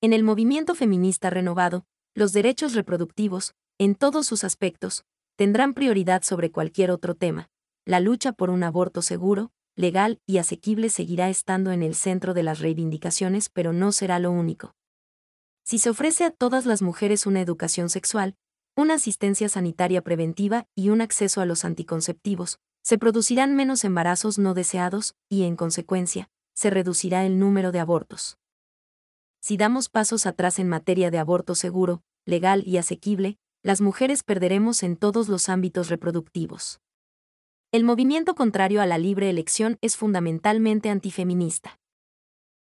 En 0.00 0.14
el 0.14 0.22
movimiento 0.22 0.74
feminista 0.74 1.28
renovado, 1.28 1.84
los 2.14 2.32
derechos 2.32 2.74
reproductivos, 2.74 3.52
en 3.76 3.94
todos 3.94 4.26
sus 4.26 4.42
aspectos, 4.42 5.04
tendrán 5.36 5.74
prioridad 5.74 6.22
sobre 6.22 6.50
cualquier 6.50 6.90
otro 6.90 7.14
tema. 7.14 7.50
La 7.84 8.00
lucha 8.00 8.32
por 8.32 8.48
un 8.48 8.62
aborto 8.62 9.02
seguro, 9.02 9.50
legal 9.78 10.20
y 10.26 10.38
asequible 10.38 10.90
seguirá 10.90 11.30
estando 11.30 11.70
en 11.70 11.82
el 11.82 11.94
centro 11.94 12.34
de 12.34 12.42
las 12.42 12.58
reivindicaciones, 12.58 13.48
pero 13.48 13.72
no 13.72 13.92
será 13.92 14.18
lo 14.18 14.32
único. 14.32 14.74
Si 15.62 15.78
se 15.78 15.88
ofrece 15.88 16.24
a 16.24 16.30
todas 16.30 16.66
las 16.66 16.82
mujeres 16.82 17.26
una 17.26 17.40
educación 17.40 17.88
sexual, 17.88 18.34
una 18.76 18.94
asistencia 18.94 19.48
sanitaria 19.48 20.02
preventiva 20.02 20.66
y 20.74 20.88
un 20.90 21.00
acceso 21.00 21.40
a 21.40 21.46
los 21.46 21.64
anticonceptivos, 21.64 22.58
se 22.82 22.98
producirán 22.98 23.54
menos 23.54 23.84
embarazos 23.84 24.38
no 24.38 24.52
deseados 24.52 25.14
y, 25.28 25.44
en 25.44 25.56
consecuencia, 25.56 26.28
se 26.54 26.70
reducirá 26.70 27.24
el 27.24 27.38
número 27.38 27.70
de 27.70 27.78
abortos. 27.78 28.36
Si 29.40 29.56
damos 29.56 29.88
pasos 29.88 30.26
atrás 30.26 30.58
en 30.58 30.68
materia 30.68 31.10
de 31.10 31.18
aborto 31.18 31.54
seguro, 31.54 32.02
legal 32.24 32.62
y 32.66 32.78
asequible, 32.78 33.38
las 33.62 33.80
mujeres 33.80 34.24
perderemos 34.24 34.82
en 34.82 34.96
todos 34.96 35.28
los 35.28 35.48
ámbitos 35.48 35.88
reproductivos. 35.88 36.80
El 37.70 37.84
movimiento 37.84 38.34
contrario 38.34 38.80
a 38.80 38.86
la 38.86 38.96
libre 38.96 39.28
elección 39.28 39.76
es 39.82 39.98
fundamentalmente 39.98 40.88
antifeminista. 40.88 41.78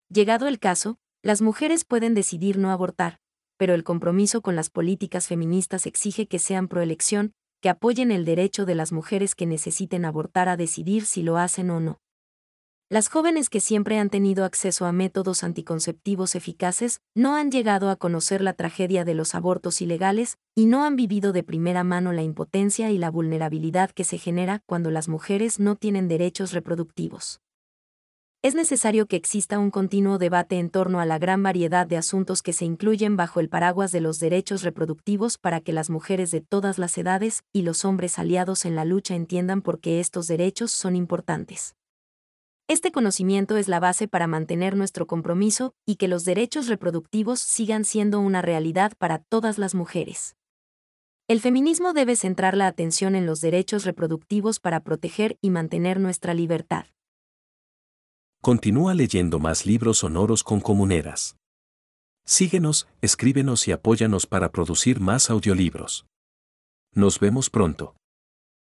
Llegado 0.09 0.49
el 0.49 0.59
caso, 0.59 0.99
las 1.21 1.41
mujeres 1.41 1.85
pueden 1.85 2.13
decidir 2.13 2.57
no 2.57 2.71
abortar, 2.71 3.21
pero 3.55 3.73
el 3.73 3.85
compromiso 3.85 4.41
con 4.41 4.57
las 4.57 4.69
políticas 4.69 5.27
feministas 5.27 5.85
exige 5.85 6.27
que 6.27 6.39
sean 6.39 6.67
proelección, 6.67 7.31
que 7.61 7.69
apoyen 7.69 8.11
el 8.11 8.25
derecho 8.25 8.65
de 8.65 8.75
las 8.75 8.91
mujeres 8.91 9.33
que 9.33 9.45
necesiten 9.45 10.03
abortar 10.03 10.49
a 10.49 10.57
decidir 10.57 11.05
si 11.05 11.23
lo 11.23 11.37
hacen 11.37 11.69
o 11.69 11.79
no. 11.79 12.01
Las 12.89 13.09
jóvenes 13.09 13.49
que 13.49 13.59
siempre 13.59 13.99
han 13.99 14.09
tenido 14.09 14.45
acceso 14.45 14.85
a 14.85 14.93
métodos 14.93 15.43
anticonceptivos 15.43 16.35
eficaces 16.35 17.01
no 17.13 17.35
han 17.35 17.51
llegado 17.51 17.89
a 17.89 17.97
conocer 17.97 18.39
la 18.39 18.53
tragedia 18.53 19.03
de 19.03 19.13
los 19.13 19.35
abortos 19.35 19.81
ilegales 19.81 20.37
y 20.55 20.67
no 20.67 20.85
han 20.85 20.95
vivido 20.95 21.33
de 21.33 21.43
primera 21.43 21.83
mano 21.83 22.13
la 22.13 22.21
impotencia 22.21 22.89
y 22.89 22.97
la 22.97 23.11
vulnerabilidad 23.11 23.91
que 23.91 24.05
se 24.05 24.17
genera 24.17 24.63
cuando 24.65 24.89
las 24.89 25.09
mujeres 25.09 25.59
no 25.59 25.75
tienen 25.75 26.07
derechos 26.07 26.53
reproductivos. 26.53 27.41
Es 28.41 28.55
necesario 28.55 29.05
que 29.07 29.17
exista 29.17 29.59
un 29.59 29.69
continuo 29.69 30.17
debate 30.17 30.57
en 30.57 30.69
torno 30.69 31.01
a 31.01 31.05
la 31.05 31.19
gran 31.19 31.43
variedad 31.43 31.87
de 31.87 31.97
asuntos 31.97 32.41
que 32.41 32.53
se 32.53 32.63
incluyen 32.63 33.17
bajo 33.17 33.41
el 33.41 33.49
paraguas 33.49 33.91
de 33.91 33.99
los 33.99 34.19
derechos 34.19 34.63
reproductivos 34.63 35.37
para 35.37 35.59
que 35.59 35.73
las 35.73 35.89
mujeres 35.89 36.31
de 36.31 36.39
todas 36.39 36.77
las 36.77 36.97
edades 36.97 37.43
y 37.51 37.63
los 37.63 37.83
hombres 37.83 38.17
aliados 38.17 38.63
en 38.63 38.75
la 38.75 38.85
lucha 38.85 39.13
entiendan 39.13 39.61
por 39.61 39.81
qué 39.81 39.99
estos 39.99 40.27
derechos 40.27 40.71
son 40.71 40.95
importantes. 40.95 41.76
Este 42.69 42.91
conocimiento 42.91 43.55
es 43.55 43.69
la 43.69 43.79
base 43.79 44.09
para 44.09 44.27
mantener 44.27 44.75
nuestro 44.75 45.07
compromiso 45.07 45.73
y 45.85 45.95
que 45.95 46.09
los 46.09 46.25
derechos 46.25 46.67
reproductivos 46.67 47.39
sigan 47.39 47.85
siendo 47.85 48.19
una 48.19 48.41
realidad 48.41 48.91
para 48.97 49.19
todas 49.19 49.57
las 49.57 49.73
mujeres. 49.73 50.35
El 51.29 51.39
feminismo 51.39 51.93
debe 51.93 52.17
centrar 52.17 52.57
la 52.57 52.67
atención 52.67 53.15
en 53.15 53.25
los 53.25 53.39
derechos 53.39 53.85
reproductivos 53.85 54.59
para 54.59 54.81
proteger 54.81 55.37
y 55.41 55.49
mantener 55.49 56.01
nuestra 56.01 56.33
libertad. 56.33 56.87
Continúa 58.41 58.93
leyendo 58.93 59.39
más 59.39 59.65
libros 59.65 59.99
sonoros 59.99 60.43
con 60.43 60.59
comuneras. 60.59 61.37
Síguenos, 62.25 62.89
escríbenos 63.01 63.65
y 63.69 63.71
apóyanos 63.71 64.25
para 64.25 64.51
producir 64.51 64.99
más 64.99 65.29
audiolibros. 65.29 66.05
Nos 66.93 67.21
vemos 67.21 67.49
pronto. 67.49 67.96